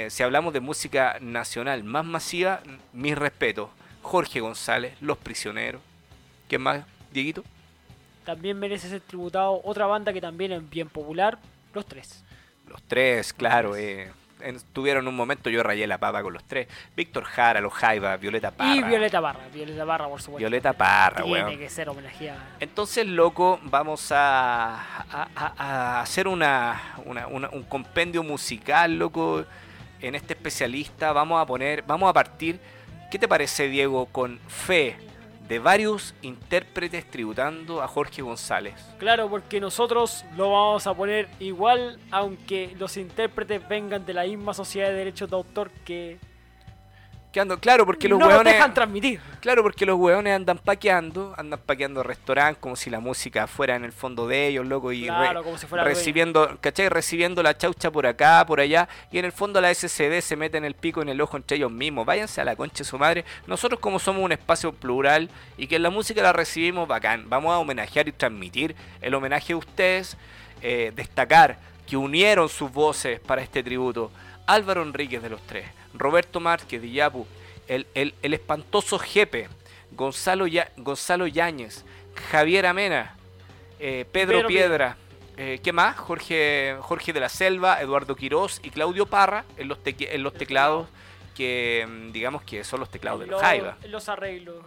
si 0.08 0.24
hablamos 0.24 0.54
de 0.54 0.62
música 0.62 1.18
nacional 1.20 1.84
más 1.84 2.06
masiva, 2.06 2.62
mis 2.94 3.18
respetos. 3.18 3.70
Jorge 4.02 4.40
González, 4.40 4.96
Los 5.02 5.18
Prisioneros. 5.18 5.82
¿Quién 6.48 6.62
más, 6.62 6.86
Dieguito? 7.12 7.44
También 8.26 8.58
merece 8.60 8.90
ser 8.90 9.02
tributado 9.02 9.62
otra 9.64 9.86
banda 9.88 10.14
que 10.14 10.22
también 10.22 10.52
es 10.52 10.70
bien 10.70 10.90
popular, 10.90 11.40
Los 11.74 11.86
Tres. 11.86 12.24
Los 12.68 12.82
tres, 12.84 13.34
claro. 13.34 13.76
Eh, 13.76 14.12
en- 14.40 14.60
tuvieron 14.74 15.08
un 15.08 15.16
momento, 15.16 15.50
yo 15.50 15.62
rayé 15.62 15.86
la 15.88 15.98
papa 15.98 16.24
con 16.24 16.32
los 16.34 16.44
tres. 16.46 16.68
Víctor 16.96 17.24
Jara, 17.26 17.60
Los 17.62 17.74
Jaiba, 17.74 18.16
Violeta 18.18 18.52
Parra. 18.52 18.76
Y 18.76 18.84
Violeta 18.84 19.20
Barra, 19.20 19.48
Violeta 19.54 19.84
Barra 19.86 20.08
por 20.08 20.22
supuesto. 20.22 20.38
Violeta 20.40 20.74
Parra, 20.74 21.24
Tiene 21.24 21.44
weón. 21.46 21.58
que 21.60 21.70
ser 21.70 21.90
homenajeada. 21.90 22.56
Entonces, 22.60 23.06
loco, 23.08 23.60
vamos 23.64 24.12
a, 24.12 24.76
a- 24.76 25.28
a- 25.36 25.54
a 25.58 26.02
hacer 26.02 26.28
una, 26.28 26.82
una- 27.06 27.28
una- 27.28 27.50
un 27.50 27.64
compendio 27.64 28.24
musical, 28.24 28.98
loco, 28.98 29.44
en 30.00 30.16
este 30.16 30.34
especialista. 30.34 31.12
Vamos 31.12 31.42
a 31.42 31.46
poner, 31.46 31.84
vamos 31.84 32.10
a 32.10 32.14
partir, 32.14 32.60
¿qué 33.12 33.20
te 33.20 33.28
parece, 33.28 33.68
Diego, 33.68 34.06
con 34.08 34.40
fe 34.48 34.96
de 35.52 35.60
varios 35.60 36.16
intérpretes 36.22 37.06
tributando 37.12 37.82
a 37.82 37.88
Jorge 37.90 38.22
González? 38.22 38.74
Claro, 39.00 39.30
porque 39.30 39.60
nosotros 39.60 40.24
lo 40.38 40.50
vamos 40.50 40.88
a 40.88 40.94
poner 40.94 41.28
igual, 41.42 42.00
aunque 42.10 42.74
los 42.80 42.96
intérpretes 42.96 43.68
vengan 43.68 44.06
de 44.06 44.14
la 44.14 44.24
misma 44.24 44.54
sociedad 44.54 44.88
de 44.88 44.96
derechos 44.96 45.30
de 45.30 45.36
autor 45.36 45.70
que 45.84 46.20
Claro, 47.62 47.86
porque 47.86 48.10
los 48.10 48.20
no 48.20 48.28
hueones... 48.28 48.54
dejan 48.54 48.74
transmitir. 48.74 49.22
Claro, 49.40 49.64
porque 49.64 49.86
los 49.86 49.98
hueones 49.98 50.36
andan 50.36 50.58
paqueando, 50.58 51.34
andan 51.38 51.60
paqueando 51.66 52.04
restaurantes 52.04 52.60
como 52.60 52.76
si 52.76 52.90
la 52.90 53.00
música 53.00 53.48
fuera 53.48 53.76
en 53.78 53.86
el 53.86 53.94
fondo 53.94 54.28
de 54.28 54.48
ellos, 54.48 54.66
loco, 54.68 54.92
y 54.92 55.02
re- 55.04 55.08
Claro, 55.08 55.44
como 55.44 55.58
si 55.58 55.66
fuera 55.66 55.84
dueño. 55.84 55.98
recibiendo, 55.98 56.58
¿cachai? 56.60 56.90
Recibiendo 56.90 57.42
la 57.42 57.58
chaucha 57.58 57.90
por 57.90 58.06
acá, 58.06 58.46
por 58.46 58.60
allá, 58.60 58.90
y 59.12 59.18
en 59.18 59.26
el 59.26 59.32
fondo 59.32 59.62
la 59.62 59.74
SCD 59.74 60.20
se 60.22 60.36
mete 60.36 60.58
en 60.58 60.66
el 60.66 60.76
pico 60.76 61.02
en 61.02 61.08
el 61.10 61.22
ojo 61.22 61.38
entre 61.38 61.56
ellos 61.58 61.72
mismos. 61.72 62.06
Váyanse 62.06 62.42
a 62.42 62.46
la 62.46 62.56
concha 62.56 62.80
de 62.80 62.84
su 62.84 62.98
madre. 63.00 63.24
Nosotros 63.48 63.80
como 63.80 63.98
somos 63.98 64.22
un 64.24 64.34
espacio 64.34 64.74
plural 64.74 65.30
y 65.58 65.68
que 65.68 65.78
en 65.78 65.84
la 65.84 65.90
música 65.90 66.22
la 66.22 66.34
recibimos 66.34 66.88
bacán, 66.88 67.30
vamos 67.30 67.54
a 67.54 67.60
homenajear 67.60 68.08
y 68.10 68.12
transmitir 68.12 68.76
el 69.02 69.14
homenaje 69.14 69.54
a 69.54 69.58
ustedes, 69.58 70.18
eh, 70.62 70.92
destacar 70.96 71.58
que 71.88 71.96
unieron 71.98 72.50
sus 72.50 72.72
voces 72.72 73.20
para 73.22 73.42
este 73.42 73.64
tributo. 73.64 74.12
Álvaro 74.48 74.82
Enríquez 74.82 75.22
de 75.22 75.30
los 75.30 75.42
tres, 75.48 75.66
Roberto 75.94 76.40
Márquez 76.40 76.82
de 76.82 76.92
Yapu, 76.92 77.26
el, 77.68 77.86
el- 77.96 78.14
el 78.22 78.34
espantoso 78.34 78.98
Jepe, 79.00 79.48
Gonzalo, 79.92 80.48
Ya- 80.48 80.72
Gonzalo 80.78 81.28
Yáñez, 81.28 81.84
Javier 82.32 82.66
Amena, 82.66 83.16
eh, 83.80 84.06
Pedro 84.12 84.38
Pedro 84.38 84.48
Piedra, 84.48 84.98
eh, 85.38 85.60
¿qué 85.64 85.72
más? 85.74 85.98
Jorge, 85.98 86.76
Jorge 86.82 87.14
de 87.14 87.20
la 87.20 87.30
Selva, 87.30 87.82
Eduardo 87.82 88.16
Quirós 88.16 88.60
y 88.64 88.70
Claudio 88.70 89.06
Parra 89.06 89.46
en 89.58 89.68
los, 89.68 89.80
en 89.86 90.24
los 90.24 90.34
teclados 90.34 90.88
que 91.42 91.88
mm, 91.90 92.12
digamos 92.12 92.44
que 92.44 92.64
son 92.64 92.80
los 92.82 92.90
teclados 92.92 93.22
de 93.22 93.26
los 93.26 93.42
Jaiba. 93.42 93.76
los 93.90 94.08
arreglos. 94.10 94.64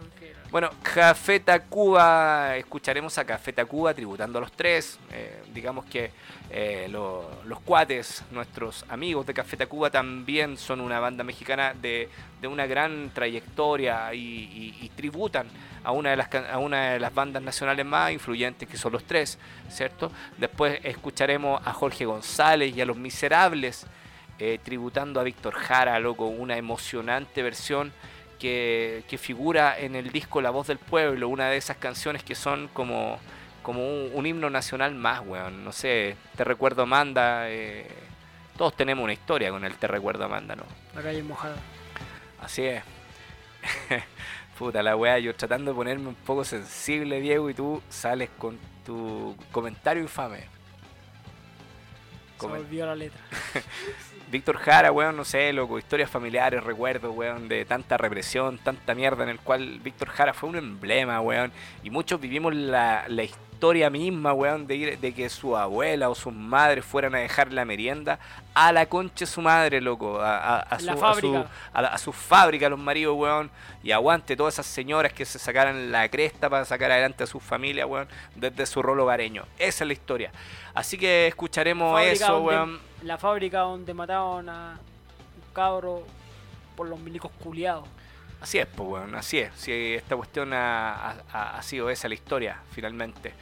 Bueno, 0.51 0.69
Café 0.83 1.39
Tacuba, 1.39 2.57
escucharemos 2.57 3.17
a 3.17 3.23
Café 3.25 3.53
Tacuba 3.53 3.93
tributando 3.93 4.39
a 4.39 4.41
los 4.41 4.51
tres. 4.51 4.99
eh, 5.11 5.41
digamos 5.53 5.85
que 5.85 6.11
eh, 6.49 6.87
lo- 6.91 7.29
los 7.45 7.61
cuates, 7.61 8.23
nuestros 8.31 8.83
amigos 8.89 9.25
de 9.25 9.33
Café 9.33 9.55
Tacuba, 9.55 9.89
también 9.89 10.57
son 10.57 10.81
una 10.81 10.99
banda 10.99 11.23
mexicana 11.23 11.73
de, 11.73 12.09
de 12.41 12.47
una 12.47 12.65
gran 12.65 13.09
trayectoria 13.13 14.13
y, 14.13 14.19
y- 14.19 14.77
y 14.85 14.89
tributan 14.89 15.47
a 15.83 15.91
una, 15.91 16.09
de 16.11 16.17
las, 16.17 16.33
a 16.35 16.57
una 16.57 16.91
de 16.91 16.99
las 16.99 17.13
bandas 17.13 17.41
nacionales 17.41 17.85
más 17.85 18.11
influyentes 18.11 18.67
que 18.67 18.75
son 18.77 18.91
los 18.91 19.03
tres, 19.05 19.37
¿cierto? 19.69 20.11
Después 20.37 20.79
escucharemos 20.83 21.61
a 21.65 21.71
Jorge 21.73 22.05
González 22.05 22.75
y 22.75 22.81
a 22.81 22.85
Los 22.85 22.97
Miserables. 22.97 23.85
Eh, 24.39 24.59
tributando 24.63 25.19
a 25.19 25.23
Víctor 25.23 25.53
Jara, 25.55 25.99
loco, 25.99 26.25
una 26.25 26.57
emocionante 26.57 27.41
versión 27.43 27.91
que, 28.39 29.03
que 29.07 29.17
figura 29.17 29.79
en 29.79 29.95
el 29.95 30.11
disco 30.11 30.41
La 30.41 30.49
Voz 30.49 30.67
del 30.67 30.77
Pueblo, 30.77 31.29
una 31.29 31.49
de 31.49 31.57
esas 31.57 31.77
canciones 31.77 32.23
que 32.23 32.35
son 32.35 32.67
como, 32.73 33.19
como 33.63 33.87
un, 33.87 34.11
un 34.13 34.25
himno 34.25 34.49
nacional 34.49 34.93
más, 34.95 35.21
weón. 35.25 35.63
No 35.63 35.71
sé, 35.71 36.15
Te 36.35 36.43
Recuerdo 36.43 36.83
Amanda, 36.83 37.49
eh, 37.49 37.87
todos 38.57 38.75
tenemos 38.75 39.03
una 39.03 39.13
historia 39.13 39.51
con 39.51 39.63
el 39.63 39.75
Te 39.77 39.87
Recuerdo 39.87 40.25
Amanda, 40.25 40.55
¿no? 40.55 40.63
La 40.93 41.01
calle 41.01 41.23
mojada. 41.23 41.55
Así 42.41 42.63
es. 42.63 42.83
Puta 44.59 44.81
la 44.83 44.95
weá, 44.95 45.17
yo 45.19 45.35
tratando 45.35 45.71
de 45.71 45.75
ponerme 45.75 46.07
un 46.09 46.15
poco 46.15 46.43
sensible, 46.45 47.19
Diego, 47.19 47.49
y 47.49 47.53
tú 47.53 47.81
sales 47.89 48.29
con 48.37 48.57
tu 48.85 49.35
comentario 49.51 50.01
infame. 50.03 50.39
Se 52.39 52.45
Comen- 52.45 52.59
olvidó 52.59 52.85
la 52.85 52.95
letra. 52.95 53.19
Víctor 54.35 54.57
Jara, 54.57 54.91
weón, 54.91 55.15
no 55.15 55.23
sé, 55.23 55.53
loco, 55.53 55.79
historias 55.79 56.09
familiares, 56.09 56.61
recuerdos, 56.61 57.15
weón, 57.15 57.47
de 57.47 57.63
tanta 57.63 57.95
represión, 57.97 58.57
tanta 58.57 58.93
mierda 58.93 59.23
en 59.23 59.29
el 59.29 59.39
cual 59.39 59.79
Víctor 59.79 60.09
Jara 60.09 60.33
fue 60.33 60.49
un 60.49 60.57
emblema, 60.57 61.21
weón, 61.21 61.53
y 61.83 61.89
muchos 61.89 62.19
vivimos 62.19 62.53
la, 62.53 63.05
la 63.07 63.23
historia 63.23 63.89
misma, 63.89 64.33
weón, 64.33 64.67
de, 64.67 64.75
ir, 64.75 64.99
de 64.99 65.13
que 65.13 65.29
su 65.29 65.55
abuela 65.55 66.09
o 66.09 66.15
sus 66.15 66.33
madres 66.33 66.83
fueran 66.83 67.15
a 67.15 67.19
dejar 67.19 67.53
la 67.53 67.63
merienda 67.63 68.19
a 68.53 68.73
la 68.73 68.87
concha 68.87 69.23
de 69.23 69.25
su 69.31 69.41
madre, 69.41 69.79
loco, 69.79 70.19
a, 70.19 70.37
a, 70.37 70.59
a 70.63 70.79
su, 70.79 70.89
a, 70.89 70.93
su, 70.95 70.99
fábrica. 70.99 71.45
a, 71.71 71.81
la- 71.81 71.87
a 71.87 71.97
su 71.97 72.11
fábrica, 72.11 72.67
los 72.67 72.77
maridos, 72.79 73.15
weón, 73.17 73.49
y 73.83 73.91
aguante 73.91 74.35
todas 74.35 74.55
esas 74.55 74.65
señoras 74.65 75.13
que 75.13 75.23
se 75.23 75.39
sacaran 75.39 75.93
la 75.93 76.09
cresta 76.09 76.49
para 76.49 76.65
sacar 76.65 76.91
adelante 76.91 77.23
a 77.23 77.27
su 77.27 77.39
familia, 77.39 77.87
weón, 77.87 78.09
desde 78.35 78.65
su 78.65 78.81
rol 78.81 78.99
hogareño. 78.99 79.45
Esa 79.57 79.85
es 79.85 79.87
la 79.87 79.93
historia. 79.93 80.31
Así 80.73 80.97
que 80.97 81.27
escucharemos 81.27 81.93
Fábrica 81.93 82.11
eso, 82.25 82.39
weón. 82.41 82.94
La 83.05 83.17
fábrica 83.17 83.59
donde 83.59 83.93
mataron 83.93 84.49
a 84.49 84.79
un 85.35 85.53
cabro 85.53 86.03
por 86.75 86.87
los 86.87 86.99
milicos 86.99 87.31
culiados. 87.43 87.87
Así 88.41 88.57
es, 88.57 88.65
pues, 88.67 88.89
weón, 88.89 89.15
así 89.15 89.39
es. 89.39 89.51
Si 89.55 89.71
esta 89.71 90.15
cuestión 90.15 90.53
ha, 90.53 90.93
ha- 91.11 91.15
ha- 91.31 91.57
ha 91.57 91.61
sido 91.63 91.89
esa 91.89 92.07
la 92.09 92.15
historia, 92.15 92.59
finalmente. 92.71 93.33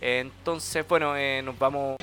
Entonces, 0.00 0.86
bueno, 0.86 1.16
eh, 1.16 1.42
nos 1.42 1.58
vamos. 1.58 1.96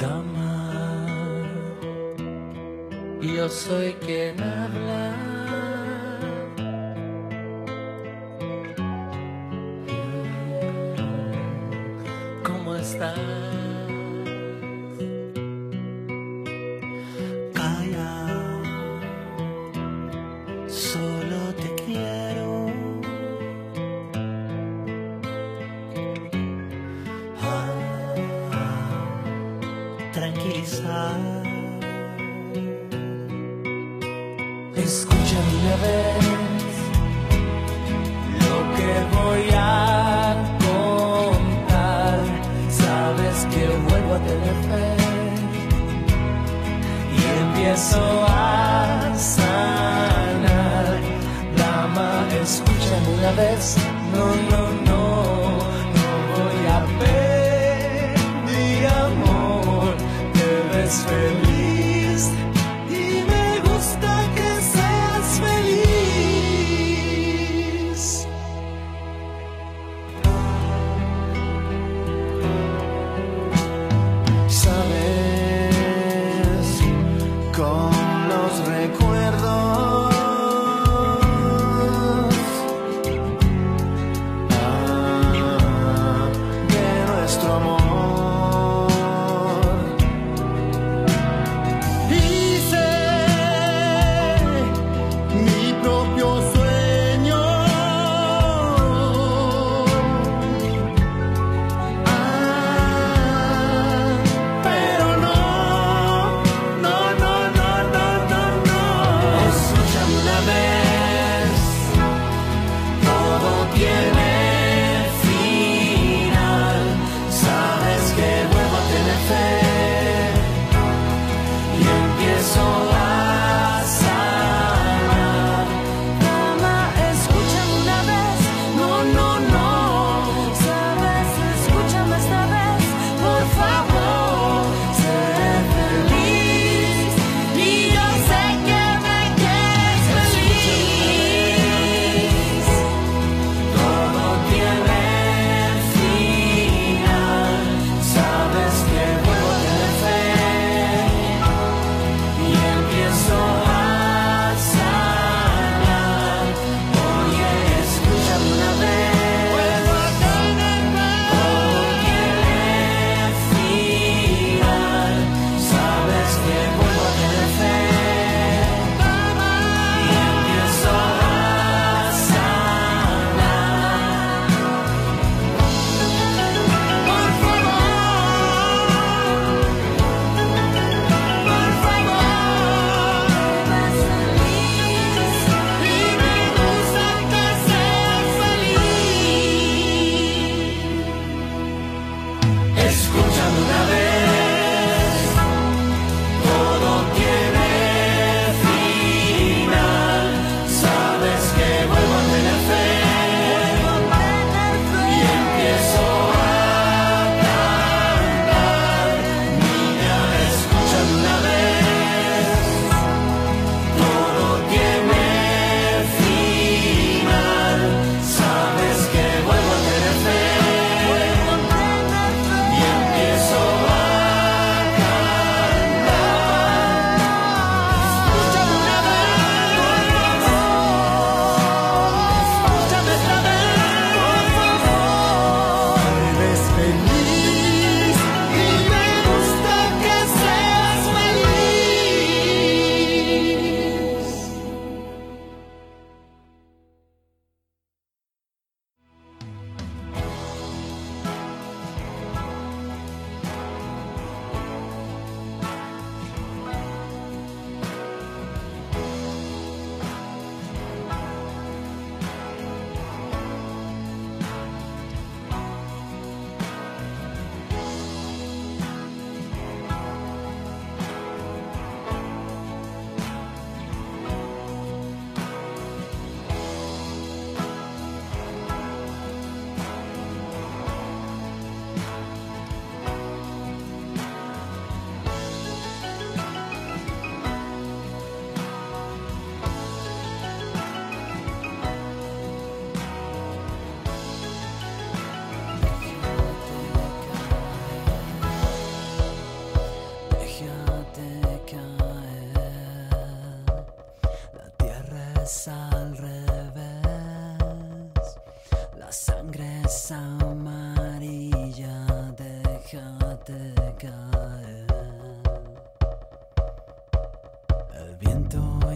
Dama, 0.00 0.39
yo 3.34 3.48
soy 3.48 3.92
quien 3.94 4.40
habla. 4.40 5.29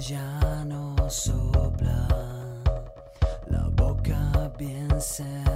Ya 0.00 0.64
no 0.66 0.96
sopla, 1.08 2.08
la 3.46 3.68
boca 3.70 4.50
bien 4.58 4.88
cerrada. 5.00 5.53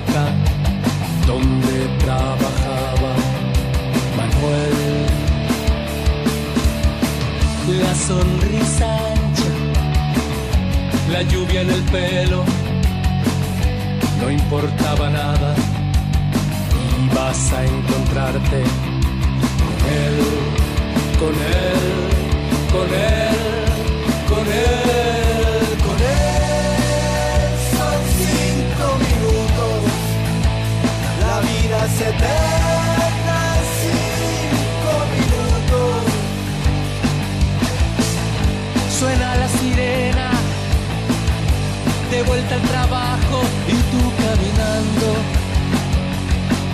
Fábrica 0.00 0.45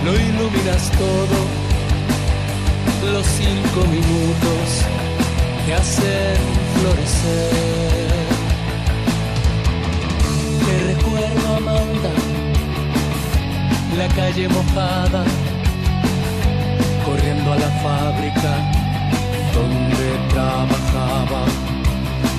lo 0.05 0.13
iluminas 0.13 0.91
todo. 0.91 1.37
Los 3.11 3.25
cinco 3.25 3.79
minutos 3.87 4.65
te 5.65 5.73
hacen 5.73 6.37
florecer. 6.75 8.11
Te 10.65 10.93
recuerdo, 10.93 11.55
Amanda, 11.57 12.11
la 13.97 14.07
calle 14.15 14.47
mojada, 14.49 15.23
corriendo 17.05 17.53
a 17.53 17.57
la 17.57 17.71
fábrica 17.83 18.83
donde 19.53 20.07
trabajaba 20.29 21.41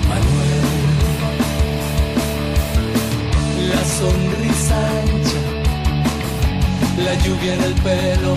Manuel. 0.09 0.65
La 3.71 3.83
sonrisa 3.85 4.77
ancha, 5.03 5.43
la 7.03 7.15
lluvia 7.25 7.55
en 7.55 7.63
el 7.63 7.75
pelo, 7.75 8.35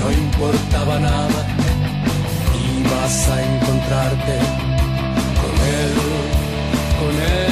no 0.00 0.12
importaba 0.12 0.98
nada, 0.98 1.46
ibas 2.78 3.28
a 3.28 3.42
encontrarte 3.42 4.38
con 5.40 5.54
él, 5.80 5.94
con 7.00 7.14
él, 7.20 7.49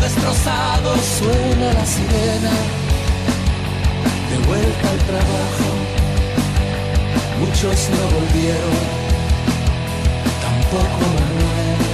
destrozado, 0.00 0.94
suena 1.18 1.72
la 1.72 1.86
sirena, 1.86 2.54
de 4.30 4.38
vuelta 4.46 4.90
al 4.90 4.98
trabajo, 5.10 5.68
muchos 7.40 7.88
no 7.90 8.04
volvieron, 8.18 8.76
tampoco 10.42 11.00
Manuel. 11.14 11.85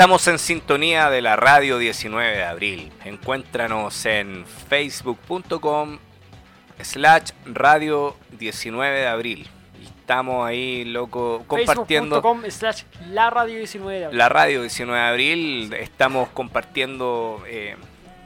Estamos 0.00 0.26
en 0.28 0.38
sintonía 0.38 1.10
de 1.10 1.20
la 1.20 1.36
radio 1.36 1.76
19 1.76 2.26
de 2.26 2.42
abril. 2.42 2.90
Encuéntranos 3.04 4.06
en 4.06 4.46
facebook.com 4.46 5.98
slash 6.80 7.32
radio 7.44 8.16
19 8.30 8.98
de 8.98 9.06
abril. 9.06 9.46
Estamos 9.82 10.48
ahí, 10.48 10.86
loco, 10.86 11.44
compartiendo 11.46 12.22
Facebook.com 12.22 12.50
slash 12.50 12.84
la 13.10 13.28
radio 13.28 13.58
19 13.58 13.98
de 13.98 14.04
abril. 14.06 14.18
la 14.18 14.28
radio 14.30 14.62
19 14.62 14.98
de 14.98 15.06
abril. 15.06 15.72
Estamos 15.74 16.30
compartiendo 16.30 17.42
eh, 17.46 17.76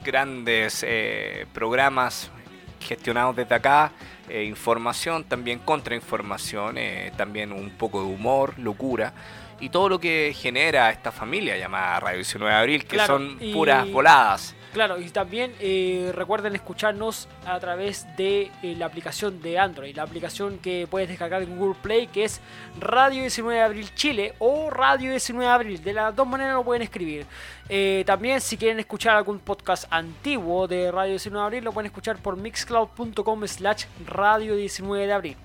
grandes 0.01 0.81
eh, 0.87 1.45
programas 1.53 2.31
gestionados 2.79 3.35
desde 3.35 3.53
acá. 3.53 3.91
eh, 4.29 4.45
información, 4.45 5.25
también 5.25 5.59
contrainformación, 5.59 6.77
también 7.17 7.51
un 7.51 7.69
poco 7.71 7.99
de 7.99 8.07
humor, 8.07 8.57
locura. 8.57 9.11
Y 9.59 9.69
todo 9.69 9.87
lo 9.89 9.99
que 9.99 10.35
genera 10.37 10.89
esta 10.91 11.11
familia 11.11 11.57
llamada 11.57 11.99
Radio 12.01 12.17
19 12.17 12.53
de 12.53 12.59
Abril, 12.59 12.81
que 12.85 12.95
Claro, 12.97 13.17
son 13.17 13.37
y- 13.39 13.53
puras 13.53 13.89
voladas. 13.89 14.55
Claro, 14.73 14.99
y 14.99 15.09
también 15.09 15.53
eh, 15.61 16.11
recuerden 16.13 16.53
escucharnos 16.53 17.29
a 17.45 17.57
través 17.61 18.05
de 18.17 18.51
eh, 18.61 18.75
la 18.77 18.87
aplicación 18.87 19.41
de 19.41 19.57
Android, 19.57 19.95
la 19.95 20.03
aplicación 20.03 20.57
que 20.57 20.85
puedes 20.91 21.07
descargar 21.07 21.41
en 21.43 21.57
Google 21.57 21.77
Play, 21.81 22.07
que 22.07 22.25
es 22.25 22.41
Radio 22.77 23.21
19 23.21 23.57
de 23.57 23.63
Abril 23.63 23.95
Chile 23.95 24.33
o 24.39 24.69
Radio 24.69 25.11
19 25.11 25.45
de 25.47 25.53
Abril. 25.53 25.81
De 25.81 25.93
las 25.93 26.13
dos 26.13 26.27
maneras 26.27 26.55
lo 26.55 26.65
pueden 26.65 26.81
escribir. 26.81 27.25
Eh, 27.69 28.03
también 28.05 28.41
si 28.41 28.57
quieren 28.57 28.77
escuchar 28.81 29.15
algún 29.15 29.39
podcast 29.39 29.85
antiguo 29.89 30.67
de 30.67 30.91
Radio 30.91 31.11
19 31.11 31.39
de 31.41 31.45
Abril, 31.45 31.63
lo 31.63 31.71
pueden 31.71 31.85
escuchar 31.85 32.17
por 32.17 32.35
mixcloud.com 32.35 33.47
slash 33.47 33.85
Radio 34.05 34.57
19 34.57 35.07
de 35.07 35.13
Abril. 35.13 35.37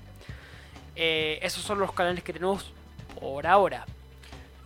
Esos 0.96 1.62
son 1.62 1.78
los 1.78 1.92
canales 1.92 2.24
que 2.24 2.32
tenemos 2.32 2.72
por 3.20 3.46
ahora. 3.46 3.86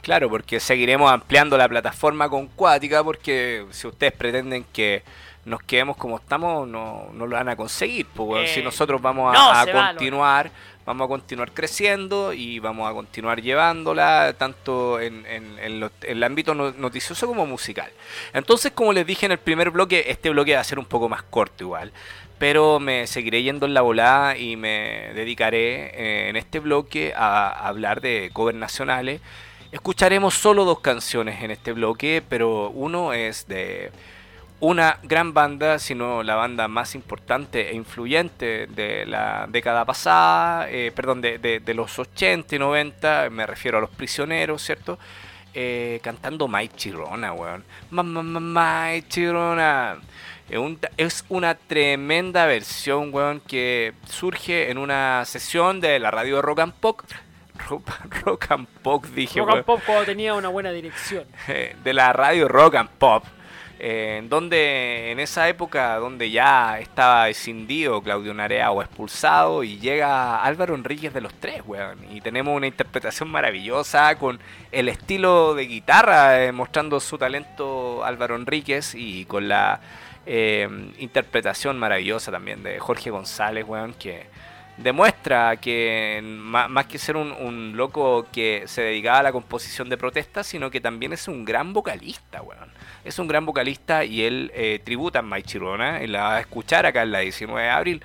Claro, 0.04 0.28
porque 0.30 0.60
seguiremos 0.60 1.10
ampliando 1.10 1.56
la 1.58 1.68
plataforma 1.68 2.28
con 2.28 2.46
Cuática, 2.48 3.02
porque 3.02 3.64
si 3.70 3.86
ustedes 3.88 4.12
pretenden 4.12 4.64
que 4.72 5.02
nos 5.46 5.62
quedemos 5.62 5.96
como 5.96 6.16
estamos, 6.18 6.68
no, 6.68 7.08
no 7.12 7.26
lo 7.26 7.36
van 7.36 7.48
a 7.48 7.56
conseguir. 7.56 8.06
Pues, 8.14 8.28
weón. 8.28 8.44
Eh, 8.44 8.48
si 8.48 8.62
nosotros 8.62 9.00
vamos 9.02 9.34
a, 9.34 9.38
no 9.38 9.50
a 9.50 9.64
se 9.64 9.72
va, 9.72 9.88
continuar, 9.88 10.50
vamos 10.86 11.04
a 11.06 11.08
continuar 11.08 11.52
creciendo 11.52 12.32
y 12.34 12.58
vamos 12.60 12.88
a 12.90 12.94
continuar 12.94 13.40
llevándola 13.42 14.34
tanto 14.38 15.00
en, 15.00 15.24
en- 15.26 15.58
en 15.58 15.80
lo- 15.80 15.90
en 16.02 16.16
el 16.18 16.22
ámbito 16.22 16.54
no- 16.54 16.72
noticioso 16.72 17.26
como 17.26 17.46
musical. 17.46 17.90
Entonces, 18.32 18.72
como 18.72 18.92
les 18.92 19.06
dije 19.06 19.26
en 19.26 19.32
el 19.32 19.38
primer 19.38 19.70
bloque, 19.70 20.04
este 20.08 20.30
bloque 20.30 20.54
va 20.54 20.60
a 20.60 20.64
ser 20.64 20.78
un 20.78 20.86
poco 20.86 21.08
más 21.08 21.22
corto 21.24 21.64
igual. 21.64 21.92
Pero 22.38 22.80
me 22.80 23.06
seguiré 23.06 23.42
yendo 23.42 23.64
en 23.66 23.74
la 23.74 23.80
volada 23.82 24.36
y 24.36 24.56
me 24.56 25.12
dedicaré 25.14 25.92
eh, 25.94 26.28
en 26.30 26.36
este 26.36 26.58
bloque 26.58 27.12
a, 27.16 27.48
a 27.48 27.68
hablar 27.68 28.00
de 28.00 28.30
covers 28.32 28.58
nacionales. 28.58 29.20
Escucharemos 29.74 30.34
solo 30.34 30.64
dos 30.64 30.78
canciones 30.78 31.42
en 31.42 31.50
este 31.50 31.72
bloque, 31.72 32.22
pero 32.28 32.70
uno 32.70 33.12
es 33.12 33.48
de 33.48 33.90
una 34.60 35.00
gran 35.02 35.34
banda, 35.34 35.80
sino 35.80 36.22
la 36.22 36.36
banda 36.36 36.68
más 36.68 36.94
importante 36.94 37.70
e 37.70 37.74
influyente 37.74 38.68
de 38.68 39.04
la 39.04 39.48
década 39.48 39.84
pasada, 39.84 40.70
eh, 40.70 40.92
perdón, 40.94 41.20
de, 41.20 41.60
los 41.74 41.98
80 41.98 42.54
y 42.54 42.58
90, 42.60 43.30
me 43.30 43.48
refiero 43.48 43.78
a 43.78 43.80
Los 43.80 43.90
Prisioneros, 43.90 44.62
¿cierto? 44.62 44.96
eh, 45.54 45.98
cantando 46.04 46.46
Mike 46.46 46.76
Chirona, 46.76 47.32
weón. 47.32 47.64
Mike 47.90 49.08
Chirona. 49.08 49.98
Es 50.96 51.24
una 51.28 51.56
tremenda 51.56 52.46
versión, 52.46 53.12
weón, 53.12 53.40
que 53.40 53.92
surge 54.08 54.70
en 54.70 54.78
una 54.78 55.24
sesión 55.24 55.80
de 55.80 55.98
la 55.98 56.12
radio 56.12 56.40
Rock 56.42 56.60
and 56.60 56.74
Pop. 56.74 57.00
Rock, 57.68 57.88
rock 58.24 58.50
and 58.50 58.66
Pop, 58.82 59.04
dije, 59.06 59.40
Rock 59.40 59.50
and 59.50 59.64
Pop 59.64 59.80
cuando 59.86 60.04
tenía 60.04 60.34
una 60.34 60.48
buena 60.48 60.70
dirección. 60.72 61.24
eh, 61.48 61.76
de 61.82 61.92
la 61.92 62.12
radio 62.12 62.48
Rock 62.48 62.74
and 62.74 62.90
Pop, 62.90 63.24
eh, 63.78 64.16
en 64.18 64.28
donde 64.28 65.10
en 65.10 65.20
esa 65.20 65.48
época 65.48 65.96
donde 65.96 66.30
ya 66.30 66.78
estaba 66.78 67.28
escindido 67.28 68.02
Claudio 68.02 68.32
Narea 68.32 68.70
o 68.70 68.80
expulsado 68.82 69.64
y 69.64 69.78
llega 69.78 70.42
Álvaro 70.42 70.74
Enríquez 70.74 71.12
de 71.12 71.20
los 71.20 71.34
tres, 71.34 71.62
weón, 71.66 71.98
y 72.10 72.20
tenemos 72.20 72.56
una 72.56 72.66
interpretación 72.66 73.28
maravillosa 73.30 74.16
con 74.16 74.40
el 74.72 74.88
estilo 74.88 75.54
de 75.54 75.66
guitarra 75.66 76.44
eh, 76.44 76.52
mostrando 76.52 77.00
su 77.00 77.18
talento 77.18 78.04
Álvaro 78.04 78.36
Enríquez 78.36 78.94
y 78.94 79.24
con 79.26 79.48
la 79.48 79.80
eh, 80.26 80.68
interpretación 80.98 81.78
maravillosa 81.78 82.30
también 82.30 82.62
de 82.62 82.78
Jorge 82.78 83.10
González, 83.10 83.64
weón, 83.66 83.92
que 83.94 84.26
demuestra 84.76 85.56
que 85.56 86.20
más 86.22 86.86
que 86.86 86.98
ser 86.98 87.16
un, 87.16 87.76
loco 87.76 88.26
que 88.32 88.64
se 88.66 88.82
dedicaba 88.82 89.18
a 89.18 89.22
la 89.22 89.32
composición 89.32 89.88
de 89.88 89.96
protestas, 89.96 90.46
sino 90.46 90.70
que 90.70 90.80
también 90.80 91.12
es 91.12 91.28
un 91.28 91.44
gran 91.44 91.72
vocalista, 91.72 92.42
weón. 92.42 92.72
Es 93.04 93.18
un 93.18 93.28
gran 93.28 93.44
vocalista 93.44 94.04
y 94.04 94.22
él 94.22 94.50
eh, 94.54 94.80
tributa 94.82 95.20
a 95.20 95.22
Mike 95.22 95.48
Chirona, 95.48 96.02
y 96.02 96.06
la 96.06 96.22
va 96.22 96.36
a 96.36 96.40
escuchar 96.40 96.86
acá 96.86 97.02
en 97.02 97.12
la 97.12 97.20
19 97.20 97.62
de 97.62 97.70
abril. 97.70 98.02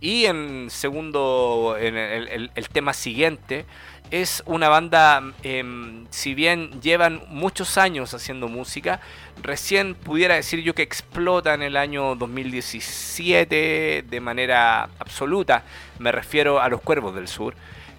Y 0.00 0.24
en 0.24 0.70
segundo, 0.70 1.76
en 1.78 1.96
el 1.96 2.68
tema 2.72 2.92
siguiente, 2.92 3.66
es 4.10 4.42
una 4.46 4.68
banda, 4.68 5.22
em, 5.42 6.06
si 6.10 6.34
bien 6.34 6.80
llevan 6.80 7.22
muchos 7.28 7.78
años 7.78 8.12
haciendo 8.14 8.48
música, 8.48 9.00
recién 9.42 9.94
pudiera 9.94 10.34
decir 10.34 10.60
yo 10.62 10.74
que 10.74 10.82
explota 10.82 11.54
en 11.54 11.62
el 11.62 11.76
año 11.76 12.16
2017 12.16 14.04
de 14.08 14.20
manera 14.20 14.88
absoluta. 14.98 15.62
Me 15.98 16.12
refiero 16.12 16.60
a 16.60 16.68
los 16.68 16.80
Cuervos 16.80 17.14
del 17.14 17.28
Sur, 17.28 17.54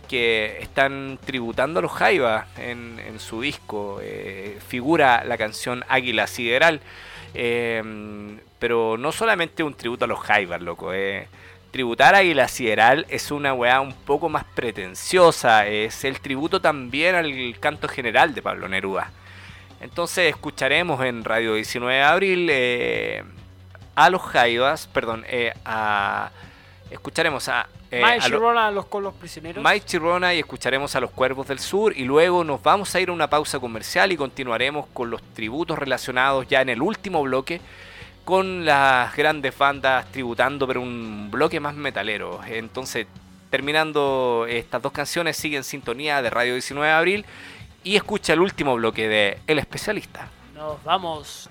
que 0.09 0.57
están 0.61 1.17
tributando 1.25 1.79
a 1.79 1.81
los 1.81 1.91
Jaivas 1.91 2.45
en, 2.57 2.99
en 2.99 3.19
su 3.19 3.41
disco. 3.41 3.99
Eh, 4.01 4.59
figura 4.67 5.23
la 5.23 5.37
canción 5.37 5.85
Águila 5.87 6.27
Sideral. 6.27 6.81
Eh, 7.33 7.81
pero 8.59 8.97
no 8.97 9.11
solamente 9.11 9.63
un 9.63 9.73
tributo 9.73 10.05
a 10.05 10.07
los 10.07 10.19
Jaivas, 10.19 10.61
loco. 10.61 10.93
eh. 10.93 11.27
Tributar 11.71 12.15
a 12.15 12.19
Águila 12.19 12.47
Sideral 12.49 13.05
es 13.09 13.31
una 13.31 13.53
weá 13.53 13.79
un 13.79 13.93
poco 13.93 14.27
más 14.27 14.43
pretenciosa. 14.43 15.65
Es 15.67 16.03
el 16.03 16.19
tributo 16.19 16.59
también 16.59 17.15
al 17.15 17.57
canto 17.59 17.87
general 17.87 18.33
de 18.33 18.41
Pablo 18.41 18.67
Neruda. 18.67 19.09
Entonces 19.79 20.29
escucharemos 20.29 21.03
en 21.05 21.23
Radio 21.23 21.55
19 21.55 21.95
de 21.95 22.01
Abril 22.03 22.47
eh, 22.51 23.23
a 23.95 24.09
los 24.09 24.21
Jaivas, 24.21 24.87
perdón, 24.87 25.23
eh, 25.27 25.53
a, 25.65 26.29
escucharemos 26.91 27.47
a, 27.47 27.67
eh, 27.89 28.01
Mike 28.03 28.25
a 28.25 28.27
lo- 28.27 28.37
Chirona 28.37 28.71
los 28.71 28.85
con 28.87 29.01
los 29.03 29.13
prisioneros. 29.15 29.63
Mike 29.63 29.85
Chirona 29.85 30.33
y 30.35 30.39
escucharemos 30.39 30.95
a 30.95 30.99
los 30.99 31.09
Cuervos 31.11 31.47
del 31.47 31.59
Sur 31.59 31.97
y 31.97 32.03
luego 32.03 32.43
nos 32.43 32.61
vamos 32.61 32.93
a 32.93 32.99
ir 32.99 33.09
a 33.09 33.11
una 33.13 33.29
pausa 33.29 33.59
comercial 33.59 34.11
y 34.11 34.17
continuaremos 34.17 34.87
con 34.93 35.09
los 35.09 35.21
tributos 35.33 35.79
relacionados 35.79 36.47
ya 36.47 36.61
en 36.61 36.69
el 36.69 36.81
último 36.81 37.23
bloque 37.23 37.59
con 38.31 38.63
las 38.63 39.13
grandes 39.17 39.57
bandas 39.57 40.09
tributando 40.09 40.65
pero 40.65 40.79
un 40.79 41.29
bloque 41.29 41.59
más 41.59 41.75
metalero. 41.75 42.39
Entonces, 42.47 43.05
terminando 43.49 44.45
estas 44.47 44.81
dos 44.81 44.93
canciones, 44.93 45.35
sigue 45.35 45.57
en 45.57 45.65
sintonía 45.65 46.21
de 46.21 46.29
Radio 46.29 46.53
19 46.53 46.87
de 46.87 46.93
Abril 46.93 47.25
y 47.83 47.97
escucha 47.97 48.31
el 48.31 48.39
último 48.39 48.73
bloque 48.75 49.09
de 49.09 49.37
El 49.47 49.59
Especialista. 49.59 50.29
Nos 50.55 50.81
vamos. 50.85 51.49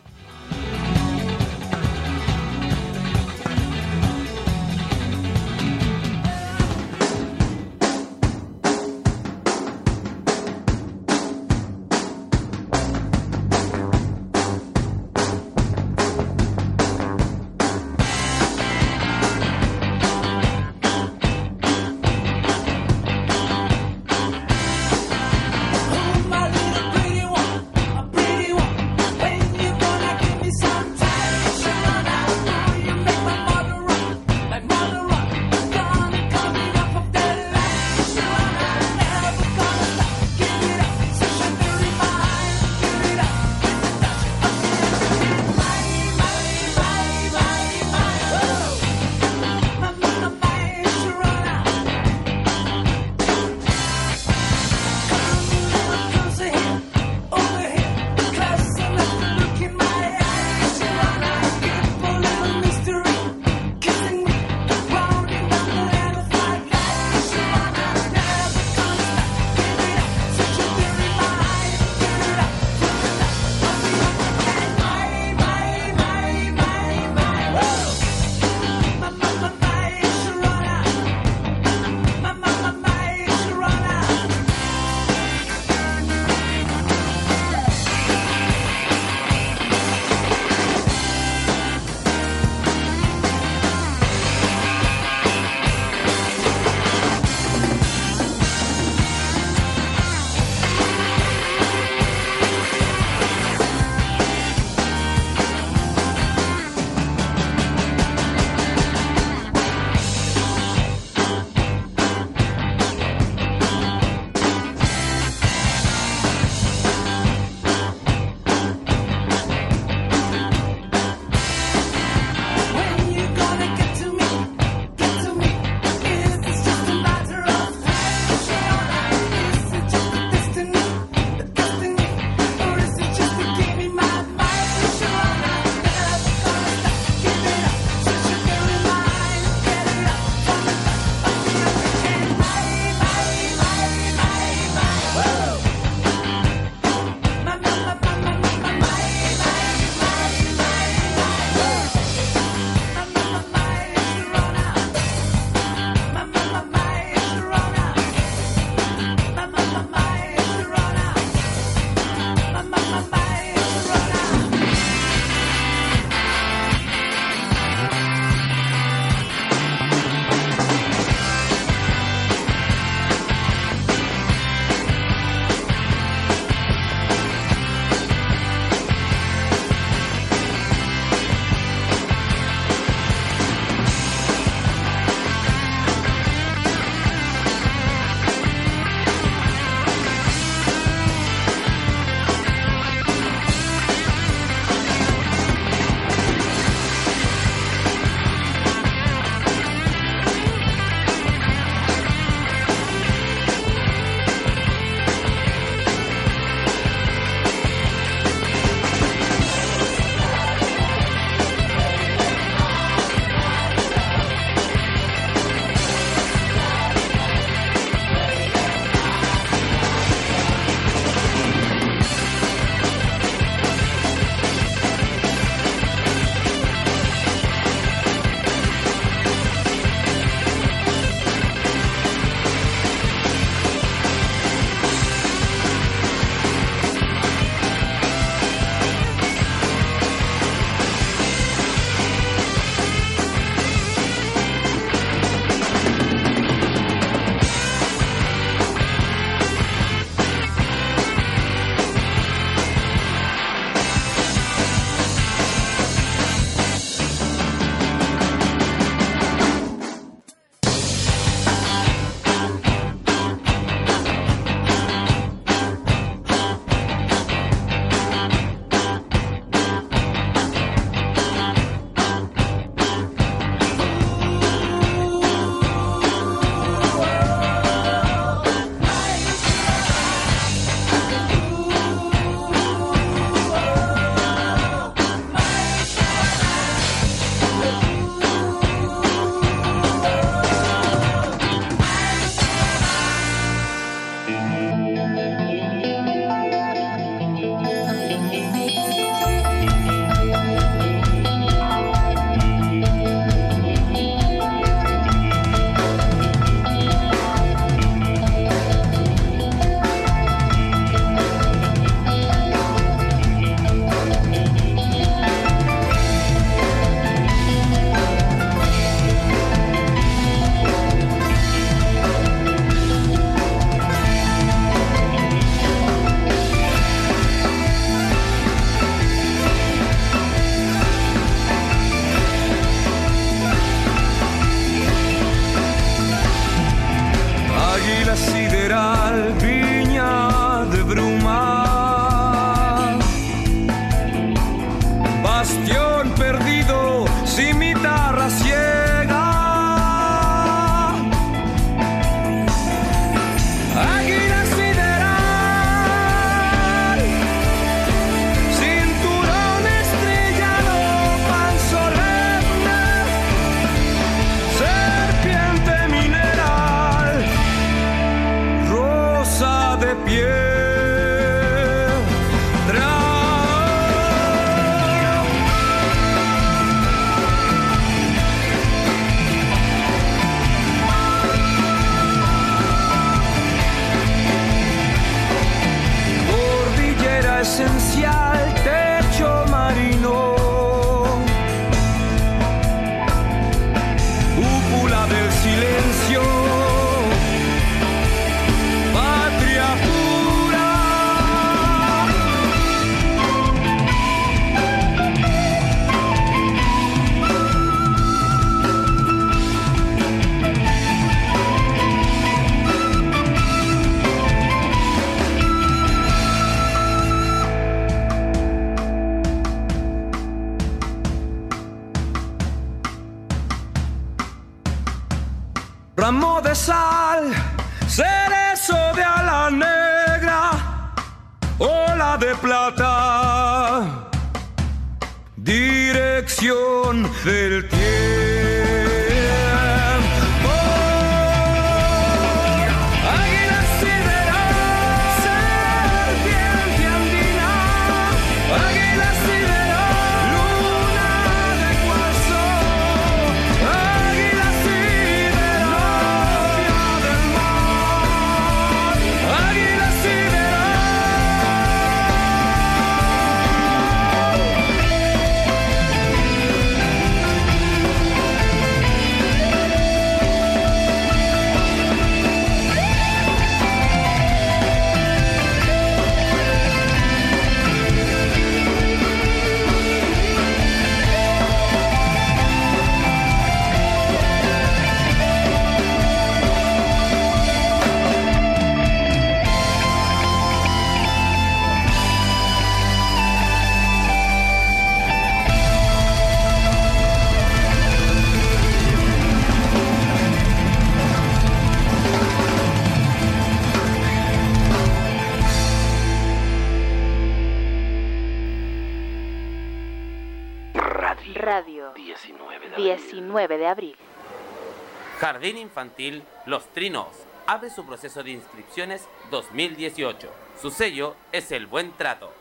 Jardín 515.31 515.59
Infantil 515.59 516.25
Los 516.45 516.67
Trinos 516.73 517.07
abre 517.47 517.71
su 517.71 517.87
proceso 517.87 518.25
de 518.25 518.33
inscripciones 518.33 519.07
2018. 519.31 520.29
Su 520.61 520.73
sello 520.73 521.15
es 521.31 521.53
el 521.53 521.69
Buen 521.69 521.93
Trato. 521.93 522.35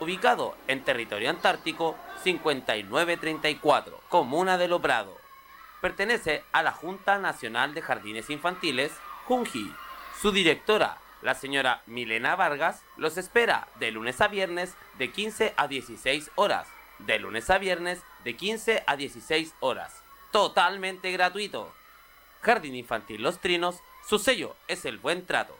Ubicado 0.00 0.54
en 0.68 0.84
territorio 0.84 1.30
antártico 1.30 1.96
5934, 2.24 4.02
Comuna 4.10 4.58
de 4.58 4.68
Loprado. 4.68 5.16
Pertenece 5.80 6.44
a 6.52 6.62
la 6.62 6.72
Junta 6.72 7.16
Nacional 7.16 7.72
de 7.72 7.80
Jardines 7.80 8.28
Infantiles, 8.28 8.92
Junji. 9.24 9.72
Su 10.20 10.30
directora, 10.30 10.98
la 11.22 11.32
señora 11.32 11.80
Milena 11.86 12.36
Vargas, 12.36 12.84
los 12.98 13.16
espera 13.16 13.66
de 13.80 13.92
lunes 13.92 14.20
a 14.20 14.28
viernes 14.28 14.74
de 14.98 15.10
15 15.10 15.54
a 15.56 15.68
16 15.68 16.32
horas. 16.34 16.68
De 16.98 17.18
lunes 17.18 17.48
a 17.48 17.56
viernes 17.56 18.02
de 18.24 18.36
15 18.36 18.84
a 18.86 18.94
16 18.94 19.54
horas. 19.60 20.02
Totalmente 20.32 21.10
gratuito. 21.12 21.72
Jardín 22.42 22.74
Infantil 22.74 23.22
Los 23.22 23.40
Trinos, 23.40 23.82
su 24.06 24.18
sello 24.18 24.56
es 24.68 24.84
el 24.84 24.98
buen 24.98 25.26
trato. 25.26 25.56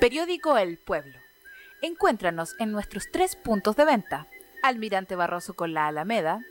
Periódico 0.00 0.58
El 0.58 0.78
Pueblo. 0.78 1.18
Encuéntranos 1.80 2.54
en 2.58 2.72
nuestros 2.72 3.04
tres 3.12 3.36
puntos 3.36 3.76
de 3.76 3.84
venta. 3.84 4.26
Almirante 4.62 5.16
Barroso 5.16 5.54
con 5.54 5.74
la 5.74 5.86
Alameda, 5.86 6.44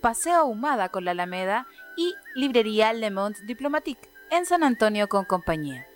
Paseo 0.00 0.36
Ahumada 0.36 0.90
con 0.90 1.04
la 1.04 1.10
Alameda 1.10 1.66
y 1.96 2.14
Librería 2.34 2.92
Le 2.92 3.10
Monde 3.10 3.40
Diplomatique 3.44 4.08
en 4.30 4.46
San 4.46 4.62
Antonio 4.62 5.08
con 5.08 5.24
compañía. 5.24 5.87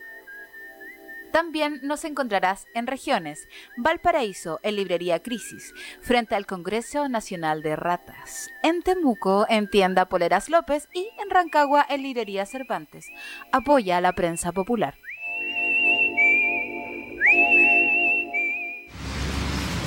También 1.33 1.81
nos 1.83 2.05
encontrarás 2.05 2.67
en 2.75 2.87
regiones, 2.87 3.49
Valparaíso 3.79 4.61
en 4.63 4.77
Librería 4.77 5.23
Crisis, 5.23 5.73
frente 6.03 6.35
al 6.35 6.45
Congreso 6.45 7.09
Nacional 7.09 7.63
de 7.63 7.75
Ratas, 7.75 8.51
en 8.63 8.83
Temuco 8.83 9.47
en 9.49 9.71
Tienda 9.71 10.05
Poleras 10.11 10.51
López 10.51 10.89
y 10.93 11.09
en 11.23 11.31
Rancagua 11.31 11.87
en 11.89 12.03
Librería 12.03 12.45
Cervantes. 12.45 13.07
Apoya 13.51 13.97
a 13.97 14.01
la 14.03 14.13
prensa 14.13 14.53
popular. 14.53 14.95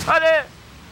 ¡Ale! 0.08 0.46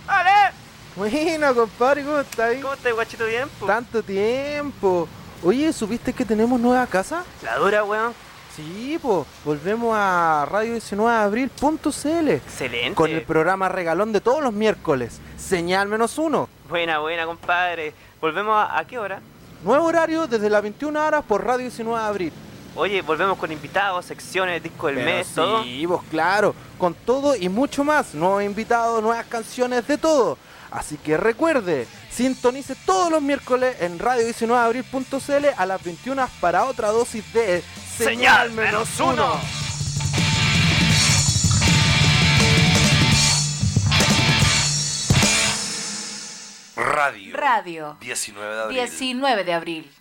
¡Ale! 0.07 0.53
Bueno, 0.95 1.55
compadre, 1.55 2.03
¿cómo 2.03 2.19
estás? 2.19 2.55
¿Cómo 2.61 2.73
estás, 2.75 2.93
guachito? 2.93 3.25
Bien, 3.25 3.49
po? 3.59 3.65
Tanto 3.65 4.03
tiempo. 4.03 5.07
Oye, 5.43 5.73
¿supiste 5.73 6.13
que 6.13 6.25
tenemos 6.25 6.59
nueva 6.59 6.85
casa? 6.85 7.23
La 7.41 7.57
dura, 7.57 7.83
weón. 7.83 8.13
Sí, 8.55 8.99
pues, 9.01 9.25
volvemos 9.43 9.95
a 9.97 10.45
radio 10.49 10.73
19 10.73 11.11
de 11.11 11.17
abril.cl 11.17 12.29
Excelente. 12.29 12.93
con 12.93 13.09
el 13.09 13.23
programa 13.23 13.67
regalón 13.67 14.11
de 14.13 14.21
todos 14.21 14.43
los 14.43 14.53
miércoles, 14.53 15.19
señal 15.37 15.87
menos 15.87 16.17
uno. 16.19 16.47
Buena, 16.69 16.99
buena, 16.99 17.25
compadre. 17.25 17.93
¿Volvemos 18.21 18.55
a, 18.55 18.77
a 18.77 18.85
qué 18.85 18.99
hora? 18.99 19.21
Nuevo 19.63 19.85
horario 19.85 20.27
desde 20.27 20.49
las 20.49 20.61
21 20.61 21.03
horas 21.03 21.23
por 21.27 21.43
radio 21.43 21.61
19 21.61 21.99
de 21.99 22.07
abril. 22.07 22.33
Oye, 22.75 23.01
volvemos 23.01 23.37
con 23.37 23.51
invitados, 23.51 24.05
secciones, 24.05 24.61
disco 24.61 24.87
del 24.87 24.95
Pero 24.97 25.07
mes, 25.07 25.27
todo. 25.33 25.63
Sí, 25.63 25.85
pues 25.87 26.01
claro, 26.09 26.53
con 26.77 26.93
todo 26.93 27.35
y 27.35 27.49
mucho 27.49 27.83
más. 27.83 28.13
Nuevos 28.13 28.43
invitados, 28.43 29.01
nuevas 29.01 29.25
canciones, 29.27 29.87
de 29.87 29.97
todo. 29.97 30.37
Así 30.73 30.97
que 30.97 31.17
recuerde, 31.17 31.87
sintonice 32.09 32.75
todos 32.75 33.11
los 33.11 33.21
miércoles 33.21 33.77
en 33.79 33.99
radio 33.99 34.25
19 34.25 34.59
de 34.59 34.65
abril.cl 34.65 35.45
a 35.55 35.65
las 35.67 35.83
21 35.83 36.27
para 36.41 36.65
otra 36.65 36.89
dosis 36.89 37.31
de 37.31 37.63
Señal 37.95 38.51
menos 38.51 38.99
uno. 38.99 39.39
Radio. 46.75 47.37
Radio 47.37 47.97
19 48.01 48.55
de 48.55 48.61
abril. 48.63 48.77
19 48.77 49.43
de 49.43 49.53
abril. 49.53 49.91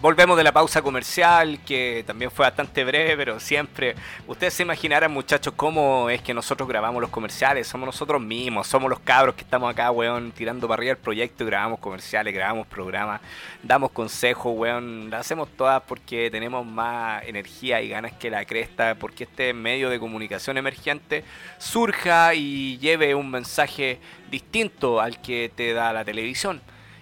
Volvemos 0.00 0.36
de 0.36 0.44
la 0.44 0.52
pausa 0.52 0.80
comercial, 0.82 1.58
que 1.66 2.04
también 2.06 2.30
fue 2.30 2.46
bastante 2.46 2.84
breve, 2.84 3.16
pero 3.16 3.40
siempre. 3.40 3.94
Ustedes 4.26 4.54
se 4.54 4.62
imaginarán, 4.62 5.10
muchachos, 5.12 5.52
cómo 5.56 6.08
es 6.10 6.22
que 6.22 6.32
nosotros 6.32 6.68
grabamos 6.68 7.00
los 7.00 7.10
comerciales. 7.10 7.66
Somos 7.66 7.86
nosotros 7.86 8.20
mismos, 8.20 8.66
somos 8.66 8.88
los 8.88 9.00
cabros 9.00 9.34
que 9.34 9.42
estamos 9.42 9.70
acá, 9.70 9.90
weón, 9.90 10.32
tirando 10.32 10.68
para 10.68 10.80
arriba 10.80 10.92
el 10.92 10.98
proyecto, 10.98 11.44
grabamos 11.44 11.80
comerciales, 11.80 12.32
grabamos 12.32 12.66
programas, 12.66 13.20
damos 13.62 13.90
consejos, 13.90 14.52
weón. 14.56 15.10
Las 15.10 15.20
hacemos 15.20 15.48
todas 15.56 15.82
porque 15.82 16.30
tenemos 16.30 16.64
más 16.64 17.24
energía 17.24 17.80
y 17.82 17.88
ganas 17.88 18.12
que 18.12 18.30
la 18.30 18.44
cresta, 18.44 18.94
porque 18.94 19.24
este 19.24 19.52
medio 19.52 19.90
de 19.90 19.98
comunicación 19.98 20.58
emergente 20.58 21.24
surja 21.58 22.34
y 22.34 22.78
lleve 22.78 23.14
un 23.14 23.30
mensaje 23.30 23.98
distinto 24.30 25.00
al 25.00 25.20
que 25.20 25.50
te 25.54 25.72
da 25.72 25.92
la 25.92 26.04
televisión 26.04 26.60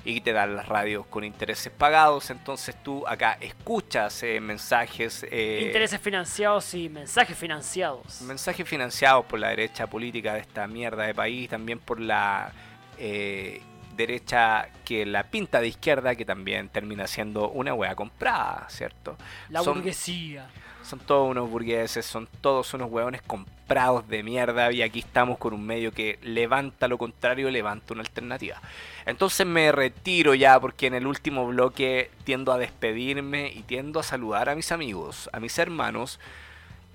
y 0.09 0.20
te 0.20 0.33
dan 0.33 0.55
las 0.55 0.69
radios 0.69 1.05
con 1.07 1.24
intereses 1.24 1.73
pagados. 1.77 2.31
Entonces 2.31 2.77
tú 2.83 3.05
acá 3.09 3.37
escuchas 3.41 4.23
eh, 4.23 4.41
mensajes. 4.41 5.27
eh, 5.31 5.65
Intereses 5.66 6.01
financiados 6.01 6.73
y 6.74 6.89
mensajes 6.89 7.37
financiados. 7.37 8.20
Mensajes 8.23 8.69
financiados 8.69 9.24
por 9.27 9.41
la 9.41 9.49
derecha 9.49 9.89
política 9.89 10.35
de 10.35 10.41
esta 10.41 10.66
mierda 10.69 11.03
de 11.05 11.15
país, 11.15 11.49
también 11.49 11.81
por 11.81 11.99
la 12.01 12.53
eh, 12.99 13.61
derecha 13.97 14.69
que 14.85 15.05
la 15.07 15.24
pinta 15.24 15.61
de 15.61 15.69
izquierda, 15.69 16.15
que 16.15 16.24
también 16.24 16.69
termina 16.69 17.07
siendo 17.07 17.49
una 17.51 17.74
wea 17.74 17.95
comprada, 17.97 18.66
¿cierto? 18.69 19.16
La 19.49 19.62
Son- 19.62 19.74
burguesía. 19.74 20.47
Son 20.87 21.01
todos 21.01 21.29
unos 21.31 21.51
burgueses, 21.51 22.07
son 22.07 22.29
todos 22.41 22.73
unos 22.75 22.91
hueones 22.91 23.21
comprados 23.23 24.07
de 24.09 24.23
mierda 24.23 24.71
y 24.73 24.83
aquí 24.83 25.01
estamos 25.01 25.39
con 25.39 25.53
un 25.53 25.67
medio 25.67 25.93
que 25.93 26.19
levanta 26.23 26.87
lo 26.89 26.97
contrario, 26.99 27.51
levanta 27.51 27.93
una 27.95 28.03
alternativa. 28.03 28.61
Entonces 29.05 29.47
me 29.47 29.73
retiro 29.73 30.35
ya 30.35 30.59
porque 30.61 30.87
en 30.87 30.95
el 30.95 31.07
último 31.07 31.47
bloque 31.47 32.11
tiendo 32.25 32.53
a 32.53 32.59
despedirme 32.59 33.51
y 33.53 33.63
tiendo 33.63 34.01
a 34.01 34.03
saludar 34.03 34.49
a 34.49 34.55
mis 34.55 34.73
amigos, 34.73 35.29
a 35.33 35.41
mis 35.41 35.59
hermanos. 35.59 36.19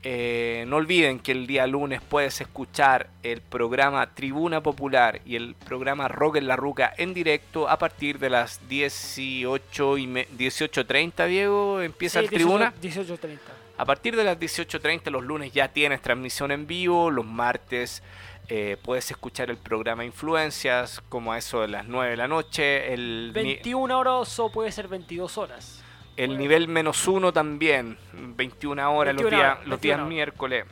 Eh, 0.03 0.65
no 0.67 0.77
olviden 0.77 1.19
que 1.19 1.31
el 1.31 1.45
día 1.45 1.67
lunes 1.67 2.01
puedes 2.01 2.41
escuchar 2.41 3.09
el 3.21 3.39
programa 3.39 4.15
Tribuna 4.15 4.63
Popular 4.63 5.21
y 5.27 5.35
el 5.35 5.53
programa 5.53 6.07
Rock 6.07 6.37
en 6.37 6.47
la 6.47 6.55
Ruca 6.55 6.91
en 6.97 7.13
directo 7.13 7.69
a 7.69 7.77
partir 7.77 8.17
de 8.17 8.31
las 8.31 8.67
18 8.67 9.97
y 9.99 10.07
me- 10.07 10.27
18.30, 10.29 11.27
Diego, 11.27 11.81
empieza 11.81 12.17
Sí, 12.19 12.25
el 12.25 12.31
Tribuna. 12.31 12.73
18 12.81 13.15
18.30. 13.15 13.37
A 13.81 13.85
partir 13.85 14.15
de 14.15 14.23
las 14.23 14.37
18.30 14.39 15.09
los 15.09 15.23
lunes 15.23 15.51
ya 15.53 15.69
tienes 15.69 16.03
transmisión 16.03 16.51
en 16.51 16.67
vivo, 16.67 17.09
los 17.09 17.25
martes 17.25 18.03
eh, 18.47 18.77
puedes 18.83 19.09
escuchar 19.09 19.49
el 19.49 19.57
programa 19.57 20.05
Influencias 20.05 21.01
como 21.09 21.33
a 21.33 21.39
eso 21.39 21.61
de 21.61 21.67
las 21.67 21.87
9 21.87 22.11
de 22.11 22.17
la 22.17 22.27
noche, 22.27 22.93
el, 22.93 23.31
ni- 23.33 23.55
21 23.55 23.97
horas 23.97 24.37
o 24.39 24.51
puede 24.51 24.71
ser 24.71 24.87
22 24.87 25.35
horas. 25.39 25.83
el 26.15 26.37
nivel 26.37 26.67
menos 26.67 27.07
uno 27.07 27.33
también, 27.33 27.97
21 28.13 28.95
horas 28.95 29.15
los 29.15 29.23
21 29.23 29.29
días, 29.43 29.51
horas, 29.55 29.67
los 29.67 29.81
días 29.81 29.97
21 29.97 30.03
horas. 30.03 30.09
miércoles. 30.09 30.65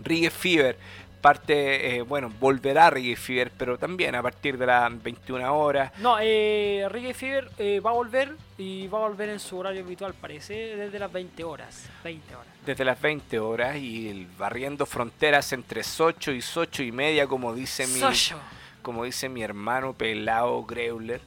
Reggae 0.00 0.30
Fever, 0.30 0.78
parte, 1.18 1.96
eh, 1.96 2.02
bueno, 2.02 2.32
volverá 2.40 2.90
Reggae 2.90 3.16
Fever, 3.16 3.50
pero 3.56 3.76
también 3.78 4.14
a 4.14 4.22
partir 4.22 4.56
de 4.58 4.66
las 4.66 5.02
21 5.02 5.54
horas. 5.56 5.92
No, 5.98 6.16
eh, 6.20 6.86
Reggae 6.90 7.14
Fever 7.14 7.50
eh, 7.58 7.80
va 7.80 7.90
a 7.90 7.94
volver 7.94 8.34
y 8.56 8.86
va 8.88 8.98
a 8.98 9.08
volver 9.08 9.28
en 9.28 9.40
su 9.40 9.58
horario 9.58 9.82
habitual, 9.82 10.14
parece, 10.14 10.54
desde 10.76 10.98
las 10.98 11.12
20 11.12 11.44
horas. 11.44 11.88
20 12.04 12.34
horas. 12.34 12.46
desde 12.64 12.84
las 12.84 13.00
20 13.00 13.38
horas 13.38 13.76
y 13.76 14.08
el- 14.10 14.26
barriendo 14.38 14.84
fronteras 14.86 15.52
entre 15.52 15.82
Socho 15.82 16.32
y 16.32 16.42
Socho 16.42 16.82
y 16.82 16.92
media, 16.92 17.26
como 17.26 17.54
dice 17.54 17.86
mi, 17.86 18.00
como 18.82 19.04
dice 19.04 19.28
mi 19.28 19.42
hermano 19.42 19.94
pelado 19.94 20.64
Greuler, 20.64 21.20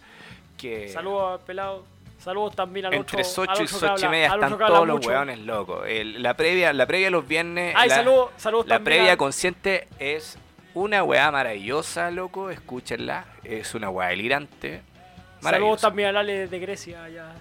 que 0.57 0.89
Saludos 0.89 1.39
al 1.39 1.45
pelado. 1.45 1.83
Saludos 2.23 2.55
también 2.55 2.85
al 2.85 2.93
entre 2.93 3.17
otro. 3.17 3.19
al 3.19 3.25
Socho 3.25 3.51
y 3.51 3.53
otro 3.53 3.65
que 3.65 3.67
Socho 3.67 3.85
y 3.85 3.95
habla- 3.95 4.09
media 4.09 4.27
están 4.27 4.57
todos 4.57 4.87
los 4.87 5.05
hueones 5.05 5.39
locos. 5.39 5.83
El- 5.87 6.21
la 6.21 6.35
previa, 6.35 6.71
la 6.71 6.85
previa 6.85 7.09
los 7.09 7.27
viernes, 7.27 7.73
Ay, 7.75 7.89
la, 7.89 7.95
saludos, 7.95 8.29
saludos 8.37 8.67
la 8.67 8.75
también 8.75 8.97
previa 8.97 9.11
al- 9.13 9.17
consciente 9.17 9.87
es 9.99 10.37
una 10.73 11.03
weá 11.03 11.31
maravillosa, 11.31 12.11
loco, 12.11 12.49
escúchenla, 12.51 13.25
es 13.43 13.73
una 13.75 13.89
weá 13.89 14.09
delirante. 14.09 14.81
Saludos 15.41 15.81
también 15.81 16.09
al 16.09 16.17
Ale 16.17 16.47
de 16.47 16.59
Grecia. 16.59 17.03
allá. 17.03 17.33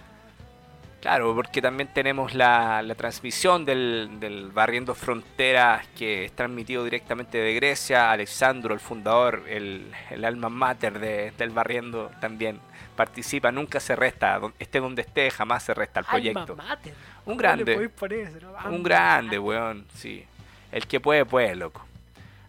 Claro, 1.00 1.34
porque 1.34 1.62
también 1.62 1.88
tenemos 1.94 2.34
la, 2.34 2.82
la 2.82 2.94
transmisión 2.94 3.64
del, 3.64 4.20
del 4.20 4.50
Barriendo 4.50 4.94
Fronteras 4.94 5.86
que 5.96 6.26
es 6.26 6.32
transmitido 6.32 6.84
directamente 6.84 7.38
de 7.38 7.54
Grecia. 7.54 8.10
Alexandro, 8.10 8.74
el 8.74 8.80
fundador, 8.80 9.42
el, 9.48 9.90
el 10.10 10.24
alma 10.26 10.48
mater 10.50 10.98
de- 10.98 11.30
del 11.38 11.50
Barriendo, 11.50 12.10
también 12.20 12.60
participa. 13.00 13.50
Nunca 13.50 13.80
se 13.80 13.96
resta, 13.96 14.38
esté 14.58 14.78
donde 14.78 15.00
esté, 15.00 15.30
jamás 15.30 15.62
se 15.62 15.72
resta 15.72 16.00
al 16.00 16.06
proyecto. 16.06 16.54
Mater. 16.54 16.92
Un 17.24 17.24
¿Cómo 17.24 17.34
le 17.36 17.42
grande. 17.64 17.90
eso, 18.22 18.40
no? 18.42 18.70
Un 18.70 18.82
grande, 18.82 19.38
weón, 19.38 19.86
sí. 19.94 20.26
El 20.70 20.86
que 20.86 21.00
puede, 21.00 21.24
puede, 21.24 21.56
loco. 21.56 21.82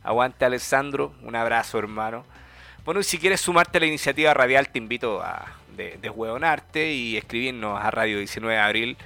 Aguante, 0.03 0.43
Alessandro. 0.43 1.13
Un 1.23 1.37
abrazo, 1.37 1.79
hermano. 1.79 2.25
Bueno, 2.83 2.99
y 2.99 3.03
si 3.05 3.17
quieres 3.17 3.39
sumarte 3.39 3.77
a 3.77 3.81
la 3.81 3.87
iniciativa 3.87 4.33
radial, 4.33 4.67
te 4.67 4.77
invito 4.77 5.21
a 5.21 5.45
de, 5.77 5.97
deshueonarte 6.01 6.91
y 6.91 7.15
escribirnos 7.15 7.81
a 7.81 7.89
Radio 7.89 8.17
19 8.17 8.53
de 8.53 8.61
Abril 8.61 8.97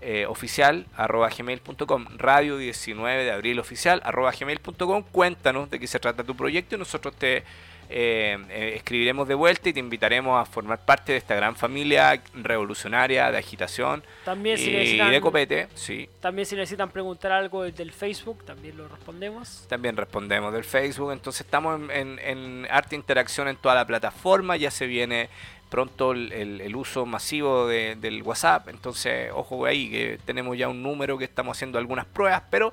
eh, 0.00 0.26
oficial 0.26 0.86
arroba 0.96 1.28
gmail.com 1.28 2.06
radio 2.16 2.56
19 2.56 3.24
de 3.24 3.32
abril 3.32 3.58
oficial 3.58 4.00
arroba 4.04 4.30
gmail.com 4.30 5.02
cuéntanos 5.10 5.68
de 5.70 5.80
qué 5.80 5.88
se 5.88 5.98
trata 5.98 6.22
tu 6.22 6.36
proyecto 6.36 6.76
y 6.76 6.78
nosotros 6.78 7.16
te 7.16 7.42
eh, 7.90 8.36
eh, 8.50 8.72
escribiremos 8.76 9.26
de 9.28 9.34
vuelta 9.34 9.68
y 9.68 9.72
te 9.72 9.80
invitaremos 9.80 10.40
a 10.40 10.44
formar 10.50 10.84
parte 10.84 11.12
de 11.12 11.18
esta 11.18 11.34
gran 11.34 11.56
familia 11.56 12.20
revolucionaria 12.34 13.30
de 13.30 13.38
agitación 13.38 14.02
También 14.24 14.58
si 14.58 14.70
y 14.70 14.98
de 14.98 15.20
copete, 15.20 15.68
sí. 15.74 16.08
También 16.20 16.44
si 16.46 16.54
necesitan 16.56 16.90
preguntar 16.90 17.32
algo 17.32 17.62
del 17.64 17.92
Facebook, 17.92 18.44
también 18.44 18.76
lo 18.76 18.88
respondemos. 18.88 19.66
También 19.68 19.96
respondemos 19.96 20.52
del 20.52 20.64
Facebook, 20.64 21.12
entonces 21.12 21.42
estamos 21.42 21.80
en, 21.80 21.90
en, 21.90 22.18
en 22.18 22.66
arte 22.70 22.94
interacción 22.96 23.48
en 23.48 23.56
toda 23.56 23.74
la 23.74 23.86
plataforma, 23.86 24.56
ya 24.56 24.70
se 24.70 24.86
viene 24.86 25.28
pronto 25.70 26.12
el, 26.12 26.32
el- 26.32 26.60
el 26.62 26.76
uso 26.76 27.04
masivo 27.06 27.66
de- 27.66 27.94
del 27.96 28.22
WhatsApp, 28.22 28.68
entonces 28.68 29.30
ojo 29.34 29.66
ahí 29.66 29.90
que 29.90 30.18
tenemos 30.24 30.56
ya 30.56 30.68
un 30.68 30.82
número 30.82 31.18
que 31.18 31.24
estamos 31.24 31.56
haciendo 31.56 31.78
algunas 31.78 32.06
pruebas, 32.06 32.42
pero 32.50 32.72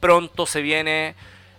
pronto 0.00 0.44
se 0.46 0.60
viene, 0.60 1.14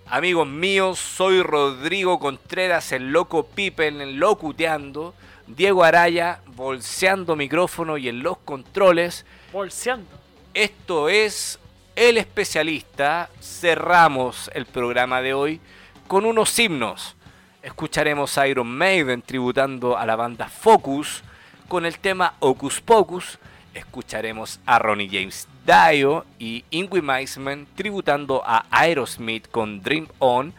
amigos 0.10 0.48
míos, 0.48 1.00
soy 1.00 1.42
Rodrigo 1.42 2.20
Contreras, 2.20 2.92
el 2.92 3.12
loco 3.12 3.46
Pipe, 3.46 3.88
el 3.88 4.18
locuteando, 4.18 5.14
Diego 5.48 5.84
Araya, 5.84 6.42
bolseando 6.48 7.36
micrófono 7.36 7.98
y 7.98 8.10
en 8.10 8.24
los 8.24 8.38
controles. 8.40 9.26
Bolseando. 9.52 10.10
Esto 10.54 11.10
es 11.10 11.60
El 11.96 12.18
Especialista. 12.18 13.30
Cerramos 13.42 14.50
el 14.54 14.66
programa 14.66 15.22
de 15.22 15.34
hoy 15.34 15.62
con 16.08 16.26
unos 16.26 16.58
himnos. 16.58 17.16
Escucharemos 17.62 18.38
a 18.38 18.48
Iron 18.48 18.68
Maiden 18.68 19.22
tributando 19.22 19.98
a 19.98 20.06
la 20.06 20.16
banda 20.16 20.48
Focus 20.48 21.24
con 21.68 21.86
el 21.86 22.00
tema 22.00 22.36
Ocus 22.40 22.82
Pocus. 22.82 23.40
Escucharemos 23.74 24.60
a 24.66 24.80
Ronnie 24.80 25.10
James 25.12 25.48
Dio 25.68 26.26
y 26.40 26.64
Ingrid 26.72 27.04
Meisman 27.04 27.68
tributando 27.76 28.42
a 28.46 28.66
Aerosmith 28.72 29.50
con 29.52 29.82
Dream 29.84 30.08
On. 30.20 30.54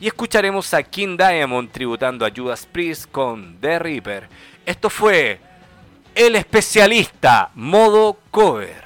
Y 0.00 0.06
escucharemos 0.06 0.72
a 0.72 0.82
King 0.82 1.18
Diamond 1.18 1.70
tributando 1.70 2.24
a 2.24 2.30
Judas 2.34 2.66
Priest 2.66 3.10
con 3.10 3.58
The 3.60 3.78
Reaper. 3.78 4.26
Esto 4.64 4.88
fue 4.88 5.38
El 6.14 6.34
Especialista, 6.36 7.50
modo 7.54 8.18
cover. 8.30 8.83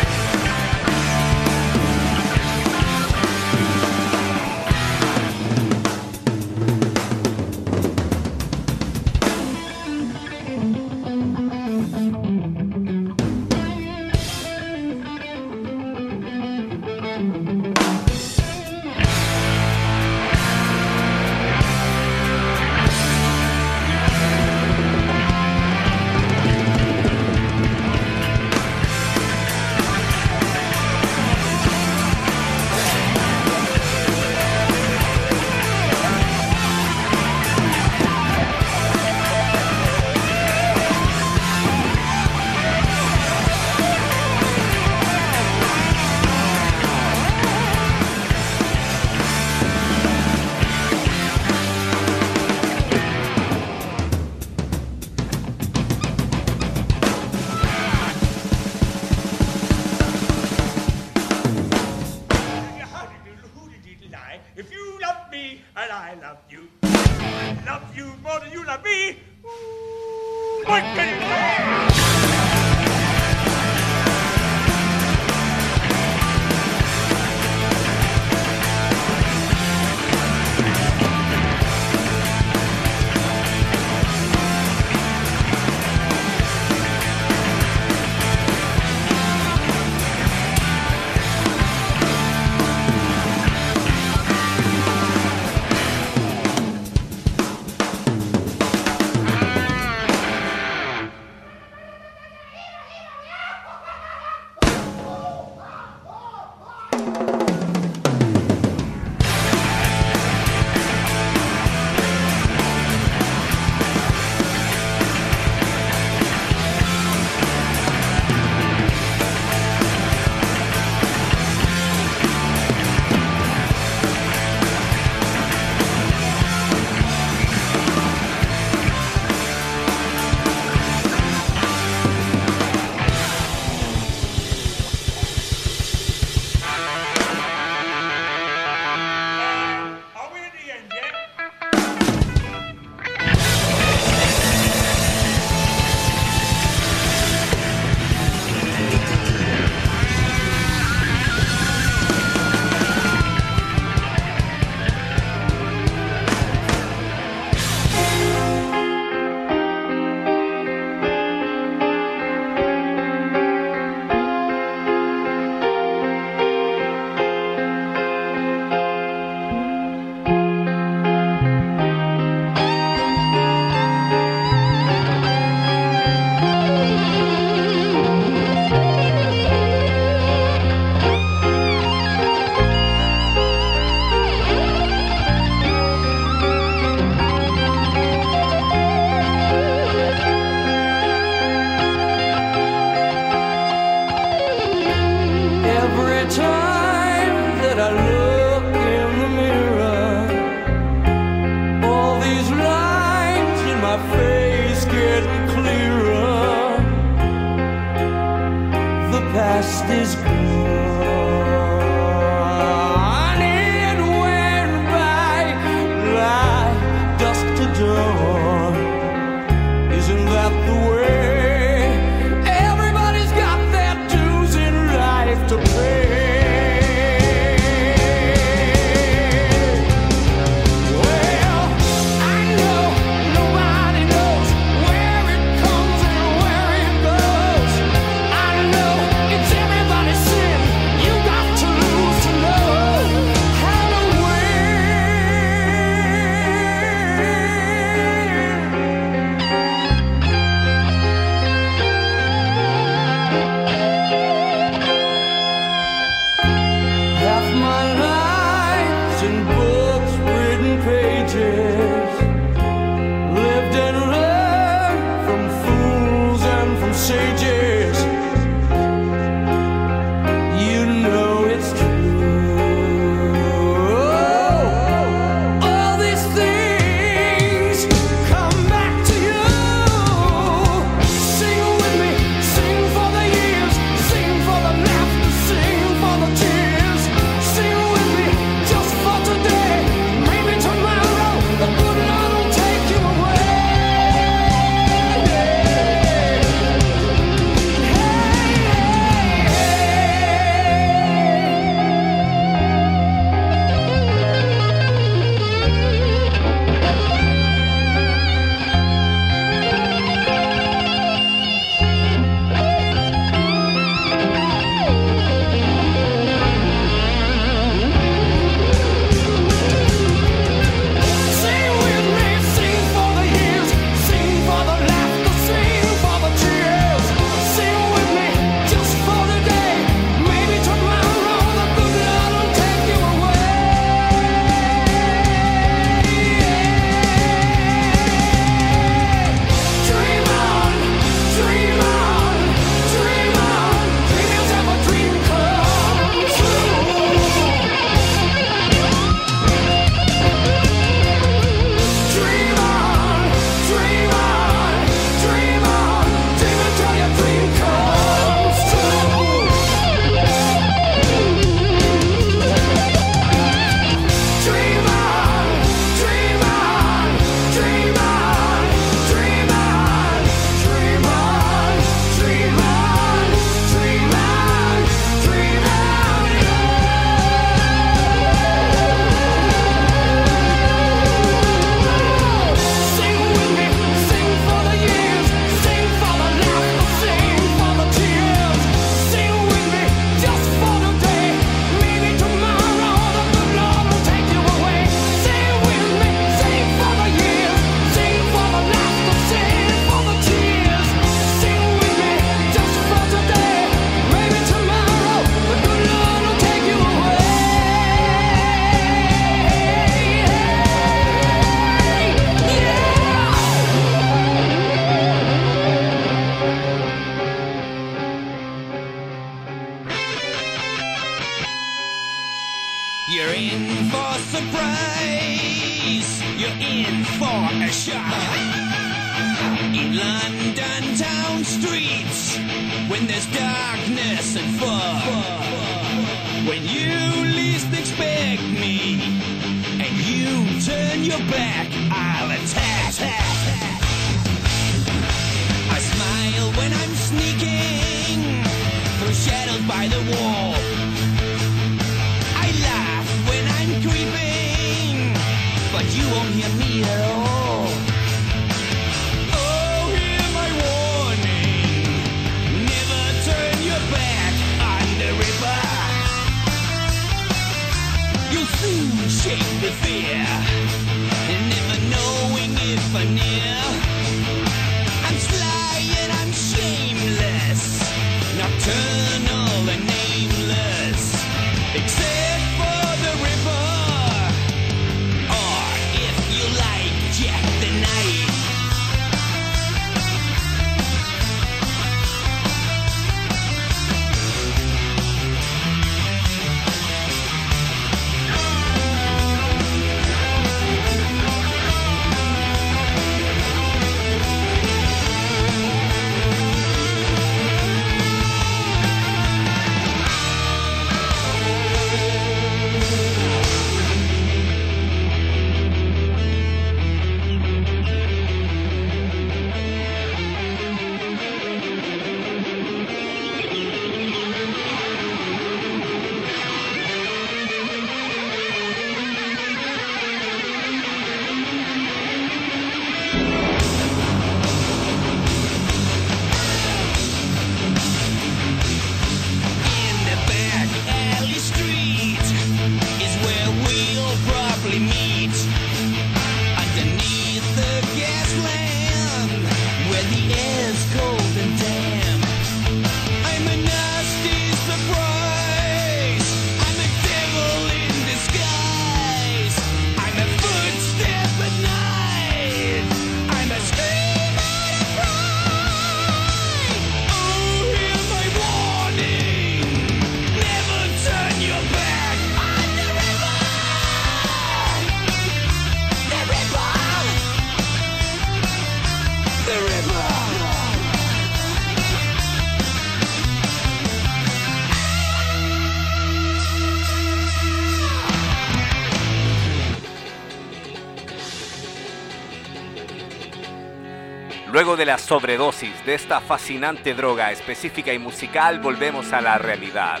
Luego 594.56 594.78
de 594.78 594.86
la 594.86 594.96
sobredosis 594.96 595.84
de 595.84 595.94
esta 595.94 596.22
fascinante 596.22 596.94
droga 596.94 597.30
específica 597.30 597.92
y 597.92 597.98
musical, 597.98 598.58
volvemos 598.58 599.12
a 599.12 599.20
la 599.20 599.36
realidad. 599.36 600.00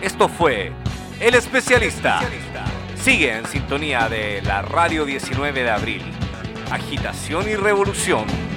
Esto 0.00 0.28
fue 0.28 0.70
El 1.18 1.34
Especialista. 1.34 2.20
Sigue 2.94 3.36
en 3.36 3.44
sintonía 3.46 4.08
de 4.08 4.40
la 4.42 4.62
Radio 4.62 5.04
19 5.04 5.64
de 5.64 5.70
abril. 5.70 6.02
Agitación 6.70 7.48
y 7.48 7.56
revolución 7.56 8.47